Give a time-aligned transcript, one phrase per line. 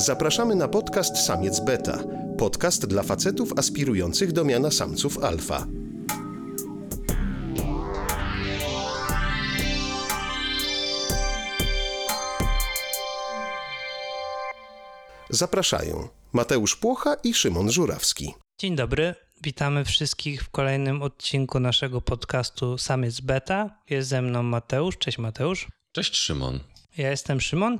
[0.00, 1.98] Zapraszamy na podcast Samiec Beta.
[2.38, 5.66] Podcast dla facetów aspirujących do miana samców alfa.
[15.30, 18.34] Zapraszają Mateusz Płocha i Szymon Żurawski.
[18.58, 23.78] Dzień dobry, witamy wszystkich w kolejnym odcinku naszego podcastu Samiec Beta.
[23.90, 24.98] Jest ze mną Mateusz.
[24.98, 25.68] Cześć Mateusz.
[25.92, 26.60] Cześć Szymon.
[26.96, 27.78] Ja jestem Szymon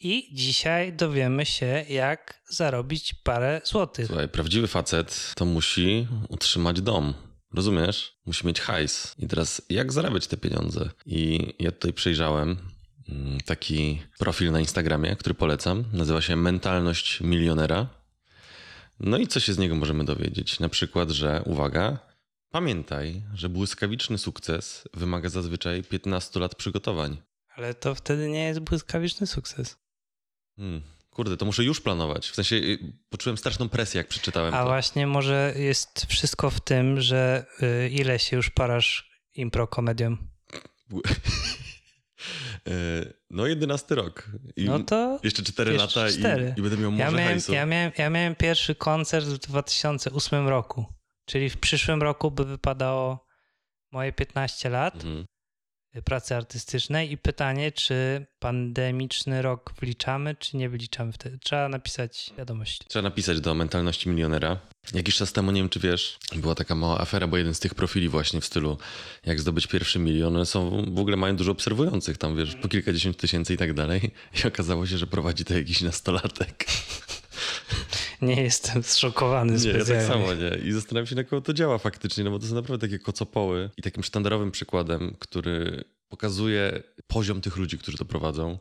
[0.00, 4.06] i dzisiaj dowiemy się, jak zarobić parę złotych.
[4.06, 7.14] Słuchaj, prawdziwy facet to musi utrzymać dom.
[7.54, 8.16] Rozumiesz?
[8.26, 9.14] Musi mieć hajs.
[9.18, 10.90] I teraz jak zarabiać te pieniądze?
[11.06, 12.56] I ja tutaj przejrzałem
[13.08, 15.84] mm, taki profil na Instagramie, który polecam.
[15.92, 17.86] Nazywa się Mentalność Milionera.
[19.00, 20.60] No i co się z niego możemy dowiedzieć?
[20.60, 21.98] Na przykład, że uwaga,
[22.50, 27.22] pamiętaj, że błyskawiczny sukces wymaga zazwyczaj 15 lat przygotowań.
[27.56, 29.76] Ale to wtedy nie jest błyskawiczny sukces.
[30.60, 30.82] Hmm.
[31.10, 32.28] Kurde, to muszę już planować.
[32.28, 32.78] W sensie y,
[33.08, 34.64] poczułem straszną presję, jak przeczytałem A to.
[34.66, 40.16] właśnie może jest wszystko w tym, że y, ile się już parasz impro komedią?
[42.66, 44.30] E, No, 11 rok.
[44.56, 46.54] I No to jeszcze 4 jeszcze lata cztery.
[46.56, 47.52] I, i będę miał morze ja miałem, hajsu.
[47.52, 50.84] ja, miałem, ja miałem pierwszy koncert w 2008 roku.
[51.24, 53.26] Czyli w przyszłym roku by wypadało
[53.92, 55.24] moje 15 lat Mhm.
[56.04, 61.38] Pracy artystycznej i pytanie, czy pandemiczny rok wliczamy, czy nie wliczamy wtedy.
[61.38, 62.80] Trzeba napisać wiadomość.
[62.88, 64.60] Trzeba napisać do mentalności milionera.
[64.94, 67.74] Jakiś czas temu, nie wiem czy wiesz, była taka mała afera, bo jeden z tych
[67.74, 68.78] profili właśnie w stylu
[69.26, 73.16] jak zdobyć pierwszy milion, one są, w ogóle mają dużo obserwujących, tam wiesz, po kilkadziesiąt
[73.16, 74.10] tysięcy i tak dalej.
[74.44, 76.64] I okazało się, że prowadzi to jakiś nastolatek.
[78.22, 80.26] Nie jestem zszokowany Nie, ja tak specjalnie.
[80.26, 80.68] samo nie.
[80.68, 83.70] I zastanawiam się, na kogo to działa faktycznie, no bo to są naprawdę takie kocopoły.
[83.76, 88.58] I takim sztandarowym przykładem, który pokazuje poziom tych ludzi, którzy to prowadzą.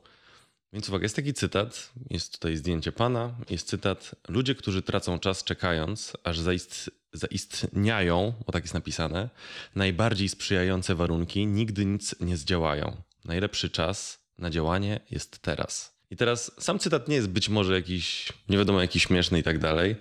[0.73, 4.15] Więc uwaga, jest taki cytat, jest tutaj zdjęcie pana, jest cytat.
[4.27, 9.29] Ludzie, którzy tracą czas czekając, aż zaist zaistniają, bo tak jest napisane,
[9.75, 13.01] najbardziej sprzyjające warunki nigdy nic nie zdziałają.
[13.25, 15.98] Najlepszy czas na działanie jest teraz.
[16.11, 19.59] I teraz sam cytat nie jest być może jakiś, nie wiadomo, jakiś śmieszny i tak
[19.59, 19.95] dalej,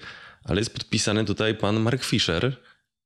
[0.44, 2.56] ale jest podpisany tutaj pan Mark Fisher.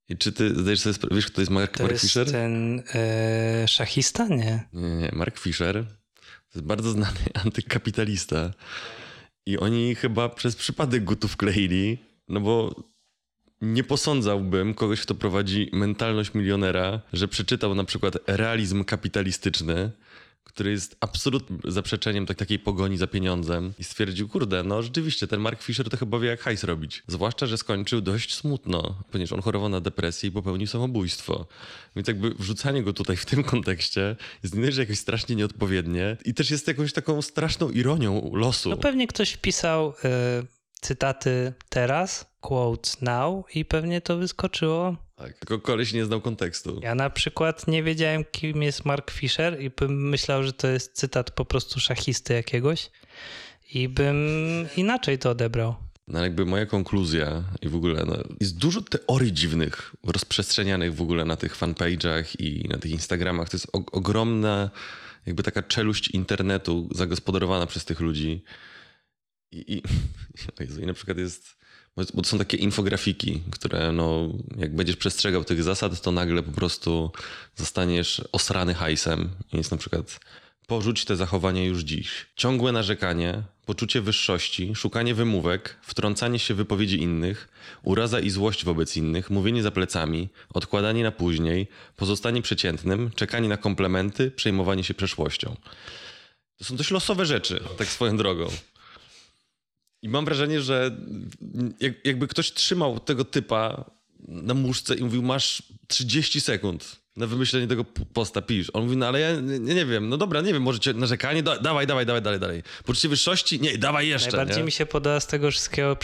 [0.08, 2.30] I czy ty zdajesz sobie sprawę, wiesz, kto jest Mark, To Mark jest Fisher?
[2.30, 4.28] ten e, szachista?
[4.28, 4.68] Nie.
[4.72, 5.10] Nie, nie, nie.
[5.12, 5.84] Mark Fisher
[6.52, 8.50] to jest bardzo znany antykapitalista.
[9.46, 11.98] I oni chyba przez przypadek go tu wkleili,
[12.28, 12.74] no bo
[13.60, 19.90] nie posądzałbym kogoś, kto prowadzi mentalność milionera, że przeczytał na przykład realizm kapitalistyczny,
[20.44, 25.40] który jest absolutnym zaprzeczeniem tak, takiej pogoni za pieniądzem i stwierdził, kurde, no rzeczywiście, ten
[25.40, 27.02] Mark Fisher to chyba wie jak hajs robić.
[27.06, 31.46] Zwłaszcza, że skończył dość smutno, ponieważ on chorował na depresję i popełnił samobójstwo.
[31.96, 36.34] Więc jakby wrzucanie go tutaj w tym kontekście jest nie że jakoś strasznie nieodpowiednie i
[36.34, 38.70] też jest jakąś taką straszną ironią losu.
[38.70, 40.42] No pewnie ktoś wpisał e,
[40.82, 44.96] cytaty teraz, quote now i pewnie to wyskoczyło.
[45.16, 46.80] Tak, tylko koleś nie znał kontekstu.
[46.82, 50.92] Ja na przykład nie wiedziałem, kim jest Mark Fisher i bym myślał, że to jest
[50.92, 52.90] cytat po prostu szachisty jakiegoś
[53.74, 54.16] i bym
[54.76, 55.74] inaczej to odebrał.
[56.08, 61.24] No jakby moja konkluzja i w ogóle no, jest dużo teorii dziwnych rozprzestrzenianych w ogóle
[61.24, 63.48] na tych fanpage'ach i na tych Instagramach.
[63.48, 64.70] To jest ogromna
[65.26, 68.44] jakby taka czeluść internetu zagospodarowana przez tych ludzi.
[69.52, 69.82] I, i,
[70.64, 71.56] Jezu, i na przykład jest,
[71.96, 76.52] bo to są takie infografiki, które no, jak będziesz przestrzegał tych zasad, to nagle po
[76.52, 77.10] prostu
[77.56, 79.30] zostaniesz osrany hajsem.
[79.52, 80.20] Jest na przykład
[80.66, 82.26] Porzuć te zachowania już dziś.
[82.36, 87.48] Ciągłe narzekanie, poczucie wyższości, szukanie wymówek, wtrącanie się w wypowiedzi innych,
[87.82, 93.56] uraza i złość wobec innych, mówienie za plecami, odkładanie na później, pozostanie przeciętnym, czekanie na
[93.56, 95.56] komplementy, przejmowanie się przeszłością.
[96.56, 98.48] To są dość losowe rzeczy, tak swoją drogą.
[100.02, 100.96] I mam wrażenie, że
[101.80, 103.90] jak, jakby ktoś trzymał tego typa
[104.28, 108.70] na muszce i mówił, masz 30 sekund na wymyślenie tego posta, pisz.
[108.72, 111.58] On mówi, no ale ja nie, nie wiem, no dobra, nie wiem, możecie narzekanie, da,
[111.58, 112.62] dawaj, dawaj, dawaj, dalej, dalej.
[112.84, 113.60] Poczucie wyższości?
[113.60, 114.64] Nie, dawaj jeszcze, Najbardziej nie?
[114.64, 115.96] mi się podoba z tego wszystkiego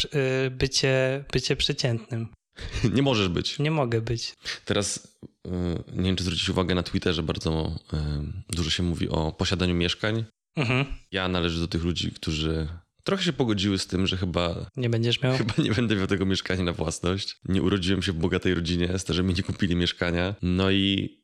[0.47, 2.29] y, bycie, bycie przeciętnym.
[2.95, 3.59] nie możesz być.
[3.59, 4.35] Nie mogę być.
[4.65, 5.51] Teraz y,
[5.93, 7.97] nie wiem, czy zwrócić uwagę na Twitterze, bardzo y,
[8.57, 10.25] dużo się mówi o posiadaniu mieszkań.
[10.57, 10.85] Mhm.
[11.13, 12.69] Ja należę do tych ludzi, którzy
[13.09, 15.37] trochę się pogodziły z tym, że chyba Nie będziesz miał.
[15.37, 17.37] Chyba nie będę miał tego mieszkania na własność.
[17.45, 20.35] Nie urodziłem się w bogatej rodzinie, starzy mi nie kupili mieszkania.
[20.43, 21.19] No i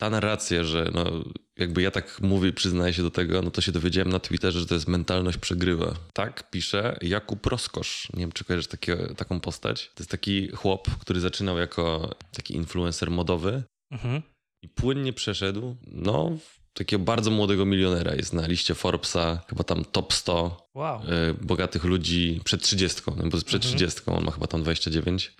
[0.00, 1.24] ta narracja, że no,
[1.58, 4.66] jakby ja tak mówię przyznaję się do tego, no to się dowiedziałem na Twitterze, że
[4.66, 5.94] to jest mentalność przegrywa.
[6.14, 8.08] Tak pisze Jakub Roskosz.
[8.14, 9.86] Nie wiem, czy kojarzysz takie, taką postać.
[9.94, 14.22] To jest taki chłop, który zaczynał jako taki influencer modowy Mhm.
[14.62, 16.38] i płynnie przeszedł, no,
[16.74, 18.14] takiego bardzo młodego milionera.
[18.14, 21.02] Jest na liście Forbesa, chyba tam top 100 Wow.
[21.02, 25.32] y, bogatych ludzi przed 30, no bo przed 30, on ma chyba tam 29.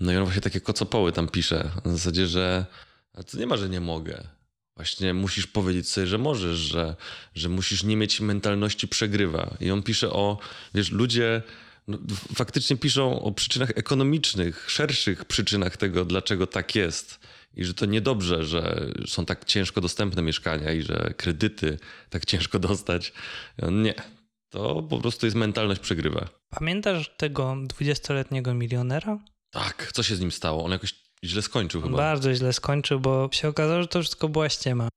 [0.00, 2.66] No i on właśnie takie kocopoły tam pisze, na zasadzie, że
[3.30, 4.24] to nie ma, że nie mogę.
[4.76, 6.96] Właśnie musisz powiedzieć sobie, że możesz, że,
[7.34, 9.56] że musisz nie mieć mentalności przegrywa.
[9.60, 10.38] I on pisze o,
[10.74, 11.42] wiesz, ludzie
[11.88, 11.98] no,
[12.34, 17.20] faktycznie piszą o przyczynach ekonomicznych, szerszych przyczynach tego, dlaczego tak jest.
[17.56, 21.78] I że to niedobrze, że są tak ciężko dostępne mieszkania i że kredyty
[22.10, 23.12] tak ciężko dostać.
[23.72, 23.94] Nie.
[24.50, 26.28] To po prostu jest mentalność przegrywa.
[26.50, 29.18] Pamiętasz tego 20-letniego milionera?
[29.50, 30.64] Tak, co się z nim stało?
[30.64, 31.96] On jakoś źle skończył chyba.
[31.96, 34.88] Bardzo źle skończył, bo się okazało, że to wszystko była ściema.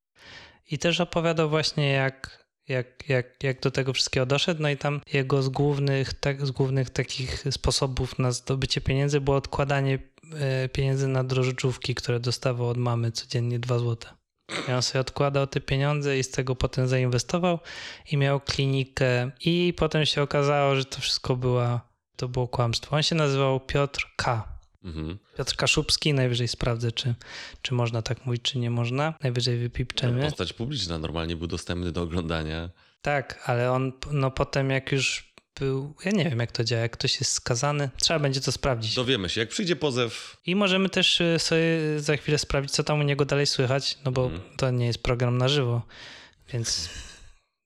[0.70, 4.62] I też opowiadał właśnie, jak, jak, jak, jak do tego wszystkiego doszedł.
[4.62, 9.36] No i tam jego z głównych, tak, z głównych takich sposobów na zdobycie pieniędzy było
[9.36, 9.98] odkładanie
[10.72, 14.08] pieniędzy na drożdżówki, które dostawał od mamy codziennie 2 złote.
[14.68, 17.58] I on sobie odkładał te pieniądze i z tego potem zainwestował
[18.10, 19.30] i miał klinikę.
[19.44, 21.80] I potem się okazało, że to wszystko była,
[22.16, 22.96] to było kłamstwo.
[22.96, 24.58] On się nazywał Piotr K.
[24.84, 25.18] Mhm.
[25.38, 27.14] Piotr Kaszubski, najwyżej sprawdzę, czy,
[27.62, 29.14] czy można tak mówić, czy nie można.
[29.22, 30.22] Najwyżej wypipczemy.
[30.22, 32.70] Postać publiczna, normalnie był dostępny do oglądania.
[33.02, 35.27] Tak, ale on no potem jak już
[35.58, 38.94] był, ja nie wiem jak to działa, jak ktoś jest skazany, trzeba będzie to sprawdzić.
[38.94, 41.60] Dowiemy się, jak przyjdzie pozew, I możemy też y, sobie
[41.98, 44.42] za chwilę sprawdzić, co tam u niego dalej słychać, no bo Mhm.
[44.56, 45.82] to nie jest program na żywo,
[46.52, 46.88] więc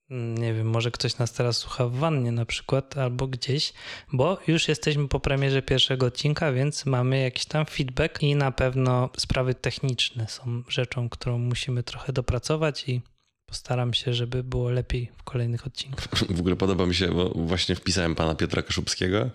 [0.09, 3.73] mm, nie wiem, może ktoś nas teraz słucha w wannie na przykład albo gdzieś,
[4.13, 9.09] bo już jesteśmy po premierze pierwszego odcinka, więc mamy jakiś tam feedback i na pewno
[9.17, 13.01] sprawy techniczne są rzeczą, którą musimy trochę dopracować i
[13.53, 16.07] postaram się, żeby było lepiej w kolejnych odcinkach.
[16.37, 19.29] w ogóle podoba mi się, bo właśnie wpisałem pana Piotra Kaszubskiego.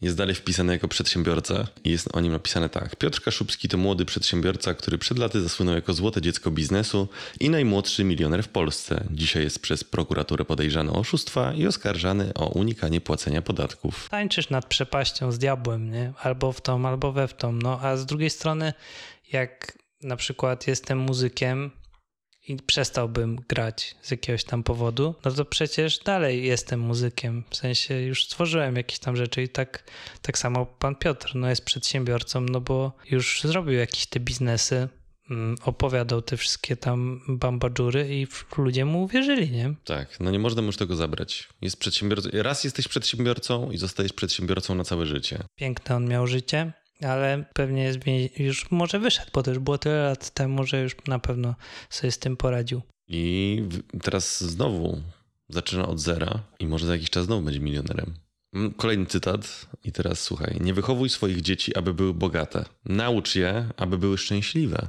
[0.00, 2.96] Jest dalej wpisany jako przedsiębiorca i jest o nim napisane tak.
[2.96, 7.08] Piotr Kaszubski to młody przedsiębiorca, który przed laty zasłynął jako złote dziecko biznesu
[7.40, 9.04] i najmłodszy milioner w Polsce.
[9.10, 14.08] Dzisiaj jest przez prokuraturę podejrzany o oszustwa i oskarżany o unikanie płacenia podatków.
[14.08, 16.12] tańczysz nad przepaścią z diabłem, nie?
[16.22, 17.52] Albo w tą, albo we w tą.
[17.52, 18.72] No a z drugiej strony,
[19.32, 21.70] jak na przykład jestem muzykiem
[22.48, 27.44] i przestałbym grać z jakiegoś tam powodu, no to przecież dalej jestem muzykiem.
[27.50, 29.90] W sensie już stworzyłem jakieś tam rzeczy i tak,
[30.22, 34.88] tak samo pan Piotr, no jest przedsiębiorcą, no bo już zrobił jakieś te biznesy,
[35.30, 38.26] mm, opowiadał te wszystkie tam bambadżury i
[38.58, 39.74] ludzie mu uwierzyli, nie?
[39.84, 41.48] Tak, no nie można mu już tego zabrać.
[41.60, 42.28] Jest przedsiębiorcą.
[42.32, 45.44] Raz jesteś przedsiębiorcą i zostajesz przedsiębiorcą na całe życie.
[45.56, 46.72] piękne on miał życie,
[47.04, 47.98] ale pewnie jest,
[48.38, 51.54] już może wyszedł, bo to już było tyle lat temu, że już na pewno
[51.90, 52.82] sobie z tym poradził.
[53.08, 53.62] I
[54.02, 55.02] teraz znowu
[55.48, 58.14] zaczyna od zera i może za jakiś czas znowu będzie milionerem.
[58.54, 60.56] Mm, Kolejny cytat i teraz słuchaj.
[60.60, 62.64] Nie wychowuj swoich dzieci, aby były bogate.
[62.84, 64.88] Naucz je, aby były szczęśliwe.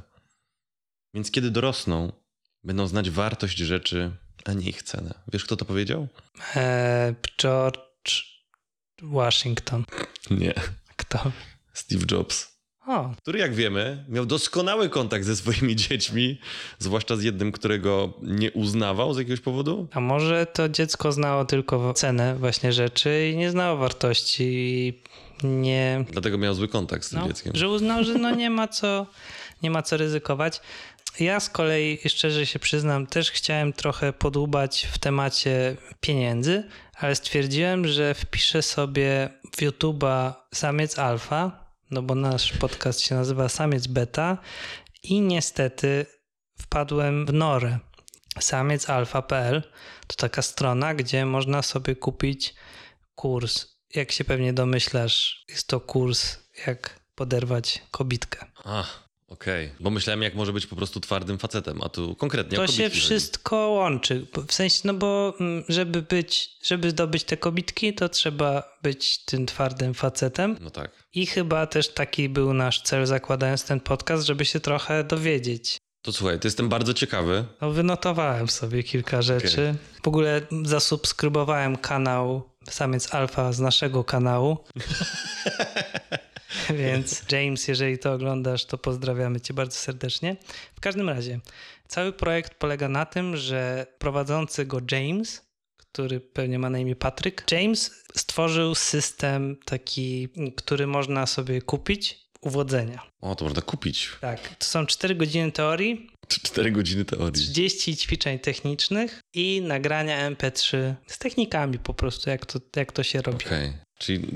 [1.14, 2.12] Więc kiedy dorosną,
[2.64, 4.10] będą znać wartość rzeczy,
[4.44, 5.14] a nie ich cenę.
[5.32, 6.08] Wiesz, kto to powiedział?
[6.54, 8.24] Eee, George
[9.02, 9.84] Washington.
[10.30, 10.54] Nie.
[10.96, 11.32] Kto?
[11.74, 12.54] Steve Jobs.
[12.86, 16.38] O, Który, jak wiemy, miał doskonały kontakt ze swoimi dziećmi,
[16.78, 19.88] zwłaszcza z jednym, którego nie uznawał z jakiegoś powodu.
[19.92, 25.02] a może to dziecko znało tylko cenę właśnie rzeczy i nie znało wartości i
[25.46, 26.04] nie...
[26.10, 27.52] Dlatego miał zły kontakt z tym No, dzieckiem.
[27.56, 29.06] że uznał, że no nie ma co,
[29.62, 30.60] nie ma co ryzykować.
[31.20, 36.64] Ja z kolei, szczerze się przyznam, też chciałem trochę podłubać w temacie pieniędzy,
[36.98, 43.48] ale stwierdziłem, że wpiszę sobie w YouTube'a samiec alfa, no bo nasz podcast się nazywa
[43.48, 44.38] samiec beta
[45.02, 46.06] i niestety
[46.58, 47.78] wpadłem w norę.
[48.40, 49.62] Samiecalfa.pl
[50.06, 52.54] to taka strona, gdzie można sobie kupić
[53.14, 53.66] kurs.
[53.94, 58.46] Jak się pewnie domyślasz, jest to kurs, jak poderwać kobitkę.
[58.64, 58.84] A,
[59.28, 59.72] okej.
[59.80, 63.00] Bo myślałem, jak może być po prostu twardym facetem, a tu konkretnie To się chodzi.
[63.00, 64.26] wszystko łączy.
[64.48, 69.46] W sensie, no bo mm, żeby być, żeby zdobyć te kobitki, to trzeba być tym
[69.46, 70.56] twardym facetem.
[70.60, 71.03] No tak.
[71.14, 75.76] I chyba też taki był nasz cel, zakładając ten podcast, żeby się trochę dowiedzieć.
[76.02, 77.44] To słuchaj, to jestem bardzo ciekawy.
[77.60, 79.74] No, wynotowałem sobie kilka rzeczy.
[80.02, 84.58] W ogóle zasubskrybowałem kanał Samiec Alfa z naszego kanału.
[86.70, 90.36] Więc James, jeżeli to oglądasz, to pozdrawiamy cię bardzo serdecznie.
[90.76, 91.40] W każdym razie,
[91.88, 95.43] cały projekt polega na tym, że prowadzący go James,
[95.94, 103.02] który pewnie ma na imię Patryk, James stworzył system taki, który można sobie kupić, uwodzenia.
[103.20, 104.10] O, to można kupić.
[104.20, 107.32] Tak, to są 4 godziny teorii, Czy 4 godziny teorii.
[107.32, 113.22] 30 ćwiczeń technicznych i nagrania MP3 z technikami po prostu, jak to, jak to się
[113.22, 113.46] robi.
[113.46, 113.72] Okej.
[113.98, 114.26] Czyli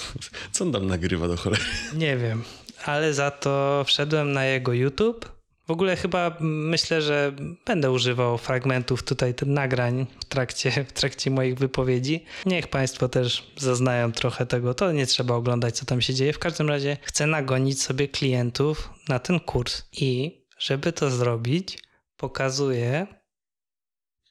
[0.52, 1.62] co on tam nagrywa do cholery?
[1.94, 2.44] Nie wiem,
[2.84, 5.33] ale za to wszedłem na jego YouTube
[5.66, 7.32] W ogóle chyba myślę, że
[7.66, 12.24] będę używał fragmentów tutaj nagrań w trakcie, w trakcie moich wypowiedzi.
[12.46, 14.74] Niech Państwo też zaznają trochę tego.
[14.74, 16.32] To nie trzeba oglądać, co tam się dzieje.
[16.32, 19.82] W każdym razie chcę nagonić sobie klientów na ten kurs.
[19.92, 21.78] I żeby to zrobić,
[22.16, 23.06] pokazuję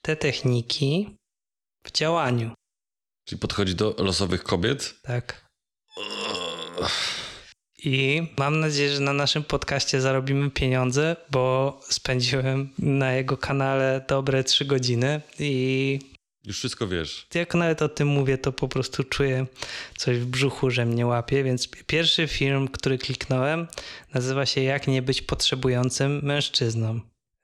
[0.01, 1.17] te techniki
[1.83, 2.53] w działaniu.
[3.25, 4.95] Czyli podchodzi do losowych kobiet.
[5.01, 5.49] Tak.
[7.85, 14.43] I mam nadzieję, że na naszym podcaście zarobimy pieniądze, bo spędziłem na jego kanale dobre
[14.43, 15.99] trzy godziny i
[16.45, 17.27] Już wszystko wiesz.
[17.35, 19.45] jak nawet o tym mówię, to po prostu czuję
[19.97, 21.43] coś w brzuchu, że mnie łapie.
[21.43, 23.67] Więc pierwszy film, który kliknąłem,
[24.13, 26.99] nazywa się Jak nie być potrzebującym mężczyzną.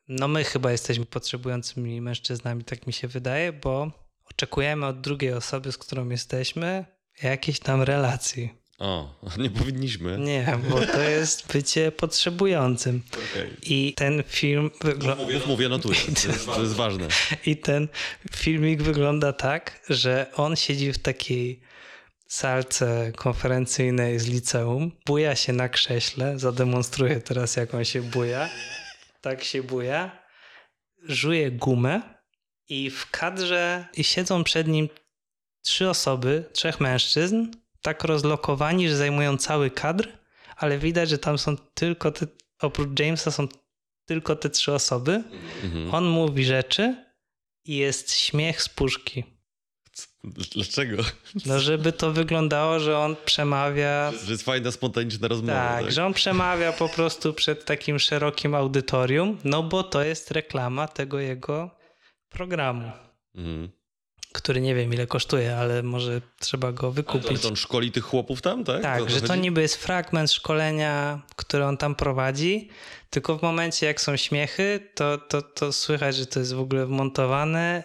[0.08, 3.92] No my chyba jesteśmy potrzebującymi mężczyznami, tak mi się wydaje, bo
[4.26, 6.86] oczekujemy od drugiej osoby, z którą jesteśmy,
[7.24, 8.60] jakiejś tam relacji.
[8.80, 10.18] O, nie powinniśmy.
[10.20, 13.04] Nie, bo to jest bycie potrzebującym.
[13.14, 13.52] Okej.
[13.62, 15.24] I ten film wygląda.
[15.24, 16.00] Mówię, mówię, notuję.
[16.00, 17.08] To jest, to jest ważne.
[17.46, 17.88] I ten
[18.36, 21.62] filmik wygląda tak, że on siedzi w takiej
[22.28, 28.50] salce konferencyjnej z liceum, buja się na krześle, zademonstruję teraz jak on się buja.
[29.22, 30.24] Tak się buja,
[31.04, 32.02] żuje gumę
[32.70, 34.90] i w kadrze i siedzą przed nim
[35.62, 37.46] trzy osoby, trzech mężczyzn,
[37.82, 40.08] tak rozlokowani, że zajmują cały kadr,
[40.56, 42.28] ale widać, że tam są tylko te,
[42.62, 43.48] oprócz Jamesa są
[44.06, 45.24] tylko te trzy osoby.
[45.64, 45.94] Mhm.
[45.94, 47.06] On mówi rzeczy
[47.66, 49.24] i jest śmiech z puszki.
[50.56, 51.04] Dlaczego?
[51.46, 54.12] No, żeby to wyglądało, że on przemawia.
[54.26, 55.54] Że jest fajna, spontaniczna rozmowa.
[55.54, 60.88] Tak, że on przemawia po prostu przed takim szerokim audytorium, no bo to jest reklama
[60.88, 61.70] tego jego
[62.30, 62.92] programu,
[63.36, 63.70] Mhm.
[64.34, 67.46] Który nie wiem ile kosztuje, ale może trzeba go Ale to, wykupić.
[67.46, 68.82] on szkoli tych chłopów tam, tak?
[68.82, 72.70] Tak, to że to niby jest fragment szkolenia, który on tam prowadzi,
[73.10, 76.86] tylko w momencie jak są śmiechy, to, to, to słychać, że to jest w ogóle
[76.86, 77.84] wmontowane.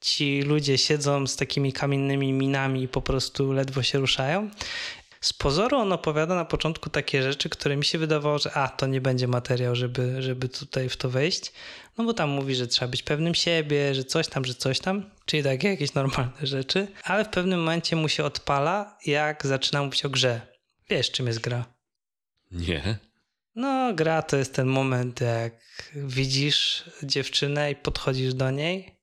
[0.00, 4.50] Ci ludzie siedzą z takimi kamiennymi minami i po prostu ledwo się ruszają.
[5.20, 8.86] Z pozoru on opowiada na początku takie rzeczy, które mi się wydawało, że a, to
[8.86, 11.52] nie będzie materiał, żeby, żeby tutaj w to wejść.
[11.98, 15.10] No bo tam mówi, że trzeba być pewnym siebie, że coś tam, że coś tam,
[15.24, 20.04] czyli takie jakieś normalne rzeczy, ale w pewnym momencie mu się odpala, jak zaczyna mówić
[20.04, 20.40] o grze.
[20.90, 21.64] Wiesz, czym jest gra?
[22.50, 22.98] Nie.
[23.54, 25.52] No, gra to jest ten moment, jak
[25.94, 28.99] widzisz dziewczynę i podchodzisz do niej.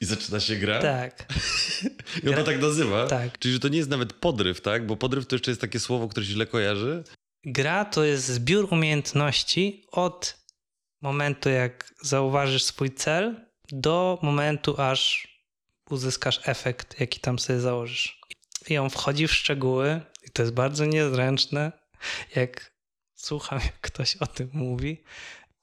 [0.00, 0.80] I zaczyna się gra?
[0.80, 1.26] Tak,
[2.24, 3.06] I ona tak nazywa?
[3.06, 3.38] tak.
[3.38, 4.86] Czyli, że to nie jest nawet podryw, tak?
[4.86, 7.04] Bo podryw to jeszcze jest takie słowo, które się źle kojarzy.
[7.44, 10.36] Gra to jest zbiór umiejętności od
[11.02, 15.28] momentu, jak zauważysz swój cel, do momentu, aż
[15.90, 18.20] uzyskasz efekt, jaki tam sobie założysz.
[18.68, 21.72] I on wchodzi w szczegóły, i to jest bardzo niezręczne,
[22.36, 22.72] jak
[23.14, 25.02] słucham, jak ktoś o tym mówi.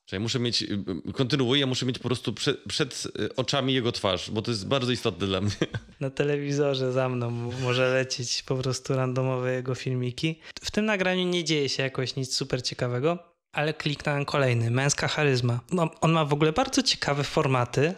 [0.08, 3.74] Czyli muszę mieć, y, y, kontynuuję, ja muszę mieć po prostu przed, przed y, oczami
[3.74, 5.52] jego twarz, bo to jest bardzo istotne dla mnie.
[6.00, 10.40] na telewizorze za mną może lecieć po prostu randomowe jego filmiki.
[10.62, 13.18] W tym nagraniu nie dzieje się jakoś nic super ciekawego,
[13.52, 15.60] ale kliknąłem kolejny, męska charyzma.
[15.72, 17.94] No, on ma w ogóle bardzo ciekawe formaty,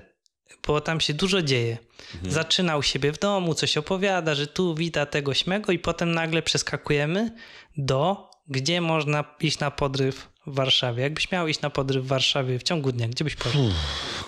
[0.68, 1.78] bo tam się dużo dzieje.
[2.24, 6.42] Zaczyna u siebie w domu, coś opowiada, że tu wita tego śmego i potem nagle
[6.42, 7.32] przeskakujemy
[7.78, 11.04] do, gdzie można iść na podryw w Warszawie.
[11.04, 13.72] Jakbyś miał iść na podryw w Warszawie w ciągu dnia, gdzie byś poszedł?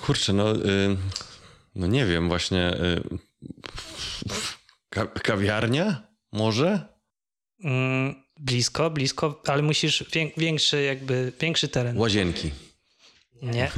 [0.01, 0.97] Kurczę, no, y,
[1.75, 3.03] no nie wiem, właśnie y,
[4.89, 6.07] ka kawiarnia?
[6.31, 6.87] Może?
[7.63, 11.97] Mm, blisko, blisko, ale musisz wię- większy jakby, większy teren.
[11.97, 12.51] Łazienki.
[13.41, 13.71] Nie.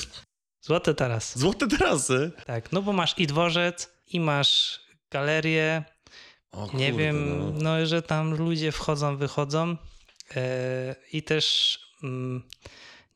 [0.66, 1.38] Złote taras.
[1.38, 2.30] Złote terasy.
[2.46, 4.80] Tak, no bo masz i dworzec, i masz
[5.10, 5.84] galerię.
[6.52, 7.78] O, Nie kurde, wiem, no.
[7.78, 7.86] no.
[7.86, 9.76] że tam ludzie wchodzą, wychodzą.
[10.36, 12.42] E, I też mm,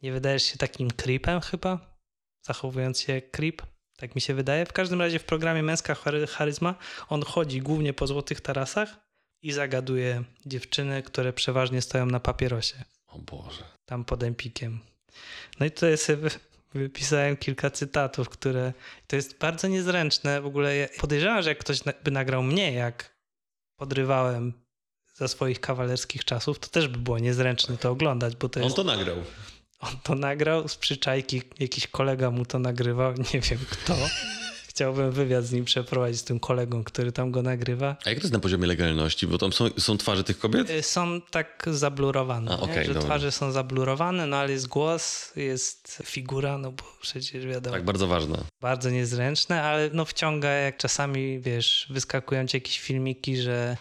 [0.02, 1.98] nie wydajesz się takim creepem chyba,
[2.42, 3.62] zachowując się creep.
[3.96, 4.66] Tak mi się wydaje.
[4.66, 6.74] W każdym razie w programie Męska chary- Charyzma
[7.08, 8.96] on chodzi głównie po złotych tarasach
[9.42, 12.84] i zagaduje dziewczyny, które przeważnie stoją na papierosie.
[13.06, 13.64] O Boże.
[13.84, 14.80] tam pod Empikiem.
[15.60, 16.38] No i tutaj sobie wy-
[16.74, 18.72] wypisałem kilka cytatów, które
[19.06, 20.40] to jest bardzo niezręczne.
[20.40, 23.16] W ogóle podejrzewam, że jak ktoś by nagrał mnie, jak
[23.76, 24.63] podrywałem
[25.14, 28.76] za swoich kawalerskich czasów, to też by było niezręczne to oglądać, bo to On jest,
[28.76, 29.16] to nagrał.
[29.80, 33.94] on to nagrał z przyczajki, jakiś kolega mu to nagrywał, nie wiem kto.
[34.68, 37.96] Chciałbym wywiad z nim przeprowadzić, z tym kolegą, który tam go nagrywa.
[38.04, 39.26] A jak to jest na poziomie legalności?
[39.26, 40.70] Bo tam są, są twarze tych kobiet?
[40.70, 43.02] Y, Są tak zablurowane, A, okej, że dobra.
[43.08, 48.06] twarze są zablurowane, no ale jest głos, jest figura, no bo przecież wiadomo, Tak, bardzo
[48.06, 48.38] ważne.
[48.60, 53.76] bardzo niezręczne, ale no wciąga jak czasami, wiesz, wyskakują ci jakieś filmiki, że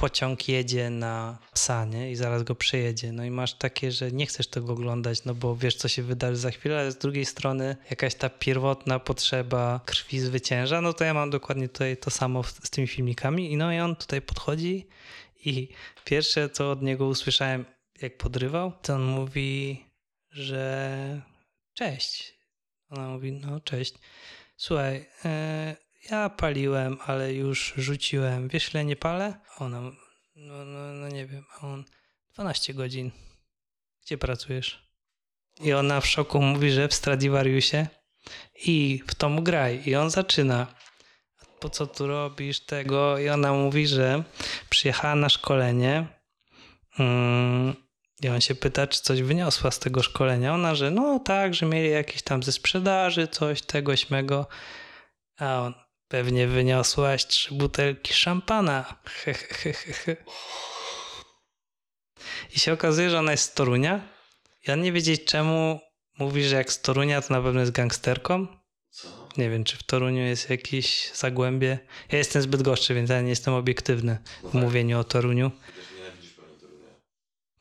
[0.00, 2.10] pociąg jedzie na psa, nie?
[2.10, 3.12] I zaraz go przejedzie.
[3.12, 6.36] No i masz takie, że nie chcesz tego oglądać, no bo wiesz, co się wydarzy
[6.36, 10.80] za chwilę, ale z drugiej strony jakaś ta pierwotna potrzeba krwi zwycięża.
[10.80, 13.52] No to ja mam dokładnie tutaj to samo z tymi filmikami.
[13.52, 14.86] I no i on tutaj podchodzi
[15.44, 15.68] i
[16.04, 17.64] pierwsze, co od niego usłyszałem,
[18.02, 19.84] jak podrywał, to on mówi,
[20.30, 21.22] że
[21.74, 22.34] cześć.
[22.90, 23.94] Ona mówi, no cześć.
[24.56, 25.76] Słuchaj, e,
[26.10, 28.48] ja paliłem, ale już rzuciłem.
[28.48, 29.40] Wiesz, ile nie palę?
[29.58, 29.80] Ona,
[30.36, 31.44] no, no, no nie wiem.
[31.54, 31.84] A on,
[32.34, 33.10] 12 godzin.
[34.02, 34.90] Gdzie pracujesz?
[35.60, 37.86] I ona w szoku mówi, że w Stradivariusie
[38.66, 39.82] i w tomu graj.
[39.86, 40.66] I on zaczyna.
[41.60, 43.18] Po co tu robisz tego?
[43.18, 44.24] I ona mówi, że
[44.70, 46.06] przyjechała na szkolenie.
[46.98, 47.74] Mm,
[48.22, 50.54] I on się pyta, czy coś wyniosła z tego szkolenia.
[50.54, 54.46] Ona, że no tak, że mieli jakieś tam ze sprzedaży, coś tego, śmego.
[55.38, 55.74] A on,
[56.10, 58.94] pewnie wyniosłaś trzy butelki szampana.
[59.04, 60.16] He, he, he, he, he.
[62.56, 64.00] I się okazuje, że ona jest z Torunia.
[64.68, 65.80] On nie wiedzieć czemu
[66.18, 68.46] mówi, że jak z Torunia, to na pewno jest gangsterką.
[69.36, 71.78] Nie wiem, czy w Toruniu jest jakieś zagłębie.
[72.12, 75.50] Ja jestem zbyt gorszy, więc ja nie jestem obiektywny w mówieniu o Toruniu.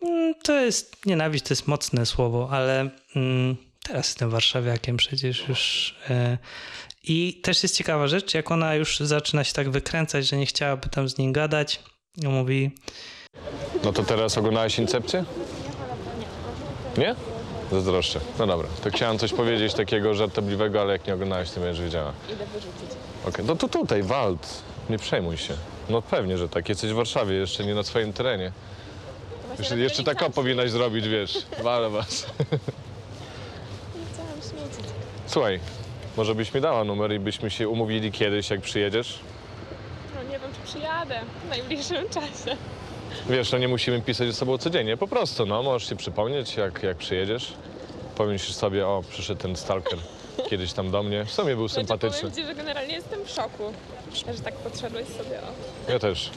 [0.02, 5.96] Mm, To jest nienawiść, to jest mocne słowo, ale mm, teraz jestem warszawiakiem przecież już.
[6.10, 6.38] E,
[7.04, 10.90] I też jest ciekawa rzecz, jak ona już zaczyna się tak wykręcać, że nie chciałaby
[10.90, 11.80] tam z nim gadać.
[12.26, 12.72] On mówi,
[13.84, 15.26] No to teraz oglądałeś Incepcję?
[16.98, 17.16] Nie?
[17.72, 18.20] Zazdroszczę.
[18.40, 22.14] No dobra, to chciałem coś powiedzieć takiego żartobliwego, ale jak nie oglądałeś, to będziesz wiedziała.
[22.34, 22.98] Idę wyrzucić.
[23.26, 24.62] Okej, no to tutaj, Wald.
[24.90, 25.54] Nie przejmuj się.
[25.90, 26.70] No pewnie, że tak.
[26.70, 28.52] Jesteś w Warszawie, jeszcze nie na swoim terenie.
[29.60, 30.32] Jeszcze, jeszcze tak czasu.
[30.32, 31.38] powinnaś zrobić, wiesz.
[31.64, 32.26] Walę was.
[32.40, 32.58] Nie
[34.14, 34.92] chciałam śmiecić.
[35.28, 35.60] Słuchaj,
[36.20, 39.20] może byś mi dała numer i byśmy się umówili kiedyś, jak przyjedziesz?
[40.16, 42.58] No nie wiem, czy przyjadę w najbliższym czasie.
[43.30, 46.84] Wiesz, no nie musimy pisać ze sobą codziennie, po prostu, no, możesz się przypomnieć, jak,
[46.84, 47.54] jak przyjedziesz.
[48.16, 50.00] Pomyślisz sobie, o, przyszedł ten stalker
[50.50, 51.26] kiedyś tam do mnie.
[51.26, 52.20] W sumie był Znaczy, sympatyczny.
[52.30, 53.74] powiem ci, że generalnie jestem w szoku,
[54.36, 55.40] że tak podszedłeś sobie.
[55.88, 55.92] O.
[55.92, 56.30] Ja też.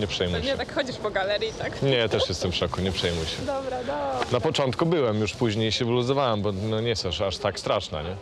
[0.00, 0.58] Nie przejmuj Pewnie się.
[0.58, 1.82] tak chodzisz po galerii, tak?
[1.82, 3.42] Nie, ja też jestem w szoku, nie przejmuj się.
[3.46, 4.18] Dobra, dobra.
[4.32, 8.02] Na początku byłem, już później się wyluzowałem, bo no nie jest aż, aż tak straszna,
[8.02, 8.16] nie?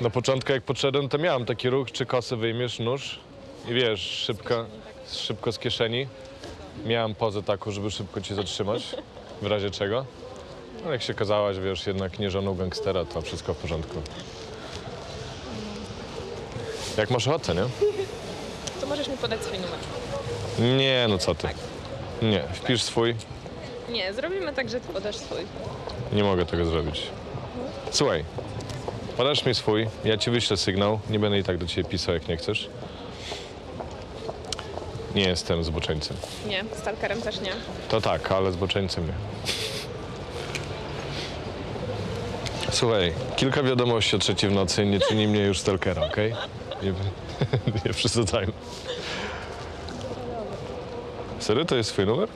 [0.00, 3.18] Na początku jak podszedłem, to miałem taki ruch, czy kosy wyjmiesz, nóż
[3.68, 4.64] i wiesz, szybko,
[5.12, 6.06] szybko z kieszeni.
[6.86, 8.96] Miałem pozę taką, żeby szybko cię zatrzymać,
[9.42, 10.04] w razie czego.
[10.84, 14.02] No jak się okazałaś, wiesz, jednak nie żoną gangstera, to wszystko w porządku.
[16.96, 17.64] Jak masz ochotę, nie?
[18.80, 19.78] To możesz mi podać swój numer.
[20.78, 21.48] Nie, no co ty.
[22.22, 23.14] Nie, wpisz swój,
[23.88, 25.38] Nie, zrobimy tak, że ty podasz swój.
[26.12, 27.02] Nie mogę tego zrobić.
[27.90, 28.24] Słuchaj,
[29.16, 32.28] podasz mi swój, ja ci wyślę sygnał, nie będę i tak do ciebie pisał, jak
[32.28, 32.68] nie chcesz.
[35.14, 36.16] Nie jestem zboczeńcem.
[36.46, 37.52] Nie, stalkerem też nie.
[37.88, 39.12] To tak, ale zboczeńcem nie.
[42.70, 46.34] Słuchaj, kilka wiadomości o trzeciej w nocy nie czyni mnie już stalkera, okej?
[46.82, 46.92] Nie,
[47.86, 48.52] nie przesadzajmy.
[51.38, 52.28] Serio, to jest twój numer?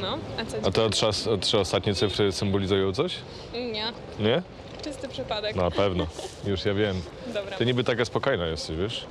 [0.00, 1.06] No, a co A te trzy,
[1.40, 3.14] trzy ostatnie cyfry symbolizują coś?
[3.52, 4.42] Nie, Nie?
[4.82, 5.56] Czysty przypadek.
[5.56, 6.06] Na pewno,
[6.46, 7.02] już ja wiem.
[7.34, 9.04] Dobra, Ty niby taka spokojna jesteś, wiesz?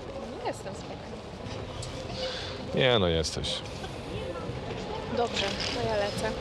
[0.45, 1.01] jestem spokojna.
[2.75, 3.53] Nie, no jesteś.
[5.17, 6.31] Dobrze, to ja lecę.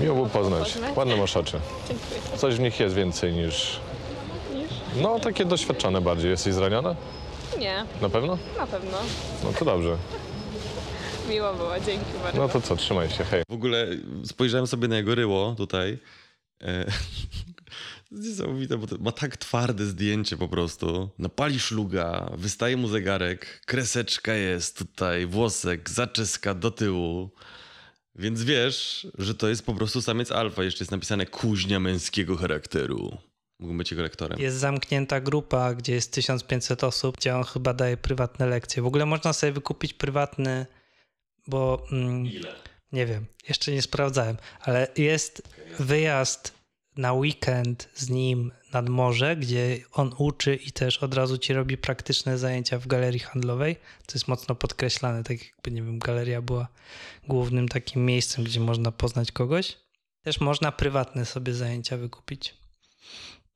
[0.00, 0.72] Miło było poznać.
[0.72, 0.96] Poznać.
[0.96, 1.60] Ładne masz oczy.
[1.88, 2.38] Dziękuję.
[2.38, 3.80] Coś w nich jest więcej niż...
[4.54, 4.70] Niż?
[5.02, 6.30] No, takie doświadczone bardziej.
[6.30, 6.94] Jesteś zraniona?
[7.58, 8.38] Nie, Na pewno?
[8.58, 8.98] na pewno.
[9.44, 9.96] No to dobrze.
[11.28, 12.38] Miło było, dzięki bardzo.
[12.38, 13.42] No to co, trzymaj się, hej.
[13.50, 13.86] W ogóle
[14.24, 15.98] spojrzałem sobie na jego ryło tutaj.
[16.62, 16.84] E,
[18.12, 21.10] to jest Niesamowite, bo ma tak twarde zdjęcie po prostu.
[21.18, 27.30] Napali szluga, wystaje mu zegarek, kreseczka jest tutaj, włosek, zaczeska do tyłu.
[28.14, 30.64] Więc wiesz, że to jest po prostu samiec alfa.
[30.64, 33.18] Jeszcze jest napisane kuźnia męskiego charakteru.
[33.58, 34.40] Mógłbym być jego lektorem.
[34.40, 38.82] jest zamknięta grupa, gdzie jest 1500 osób, gdzie on chyba daje prywatne lekcje.
[38.82, 40.66] W ogóle można sobie wykupić prywatny,
[41.46, 42.24] bo mm,
[42.92, 45.42] nie wiem, jeszcze nie sprawdzałem, ale jest
[45.78, 46.61] wyjazd
[46.96, 51.76] na weekend z nim nad morze, gdzie on uczy i też od razu ci robi
[51.76, 53.76] praktyczne zajęcia w galerii handlowej.
[54.06, 56.68] To jest mocno podkreślane, tak jakby, nie wiem, galeria była
[57.28, 59.78] głównym takim miejscem, gdzie można poznać kogoś.
[60.24, 62.54] Też można prywatne sobie zajęcia wykupić.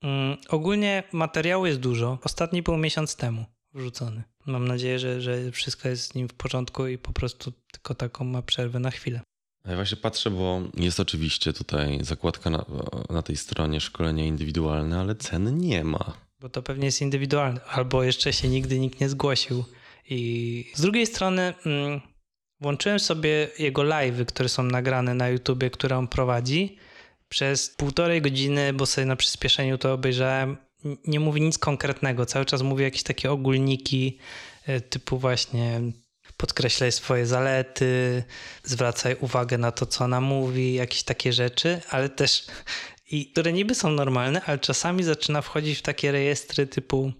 [0.02, 2.18] Mm, ogólnie materiału jest dużo.
[2.22, 3.44] Ostatni był miesiąc temu
[3.74, 4.22] wrzucony.
[4.46, 8.24] Mam nadzieję, że, że wszystko jest z nim w porządku i po prostu tylko taką
[8.24, 9.20] ma przerwę na chwilę.
[9.66, 12.64] Ja właśnie patrzę, bo jest oczywiście tutaj zakładka na,
[13.10, 16.12] na tej stronie szkolenie indywidualne, ale cen nie ma.
[16.40, 19.64] Bo to pewnie jest indywidualne, albo jeszcze się nigdy nikt nie zgłosił.
[20.08, 22.00] I z drugiej strony, mm,
[22.60, 26.76] Włączyłem sobie jego live'y, które są nagrane na YouTubie, które on prowadzi.
[27.28, 30.56] Przez półtorej godziny, bo sobie na przyspieszeniu to obejrzałem,
[31.06, 32.26] nie mówi nic konkretnego.
[32.26, 34.18] Cały czas mówi jakieś takie ogólniki,
[34.68, 35.80] y, typu właśnie
[36.36, 38.24] podkreślaj swoje zalety,
[38.64, 42.46] zwracaj uwagę na to, co ona mówi, jakieś takie rzeczy, ale też,
[43.10, 47.12] i które niby są normalne, ale czasami zaczyna wchodzić w takie rejestry typu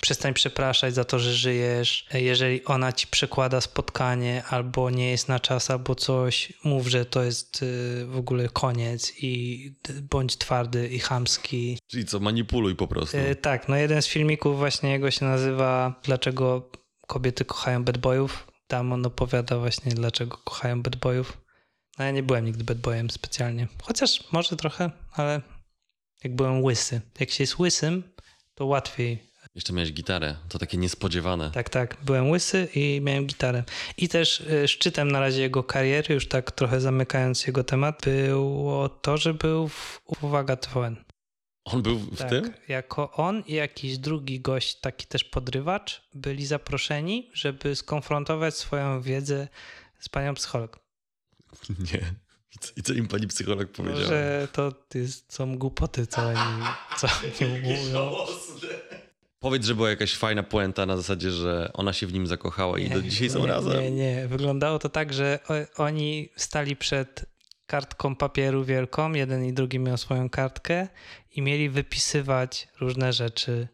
[0.00, 2.06] przestań przepraszać za to, że żyjesz.
[2.14, 7.22] Jeżeli ona ci przekłada spotkanie, albo nie jest na czas, albo coś, mów, że to
[7.22, 9.74] jest y, w ogóle koniec i
[10.10, 11.78] bądź twardy i chamski.
[11.86, 13.18] Czyli co, manipuluj po prostu.
[13.18, 16.70] Y, tak, no jeden z filmików właśnie jego się nazywa Dlaczego
[17.06, 18.49] kobiety kochają bad boyów.
[18.70, 21.38] Tam on opowiada właśnie dlaczego kochają bad boyów.
[21.98, 23.68] No ja nie byłem nigdy bad boyem specjalnie.
[23.82, 25.40] Chociaż może trochę, ale
[26.24, 27.00] jak byłem łysy.
[27.20, 28.02] Jak się jest łysym,
[28.54, 31.50] to łatwiej Jeszcze miałeś gitarę, to takie niespodziewane.
[31.50, 31.96] tak, tak.
[32.04, 33.64] Byłem łysy i miałem gitarę.
[33.96, 38.88] I też y, szczytem na razie jego kariery, już tak trochę zamykając jego temat, było
[38.88, 40.96] to, że był w Uwaga TVN.
[41.64, 42.52] On był w Tak, tym?
[42.68, 49.48] jako on i jakiś drugi gość, taki też podrywacz, byli zaproszeni, żeby skonfrontować swoją wiedzę
[50.00, 50.78] z panią psycholog.
[51.92, 52.14] Nie.
[52.76, 54.08] I co, im pani psycholog powiedziała?
[54.08, 56.64] Że to jest, są głupoty, co oni,
[56.98, 57.06] co
[57.46, 58.10] oni mówią.
[59.40, 62.90] Powiedz, że była jakaś fajna puenta na zasadzie, że ona się w nim zakochała i
[62.90, 63.80] do dzisiaj są nie, razem.
[63.80, 64.28] Nie, nie.
[64.28, 65.38] Wyglądało to tak, że
[65.76, 67.24] oni stali przed
[67.74, 70.88] kartką papieru wielką, jeden i drugi miał swoją kartkę
[71.36, 73.68] i mieli wypisywać różne rzeczy,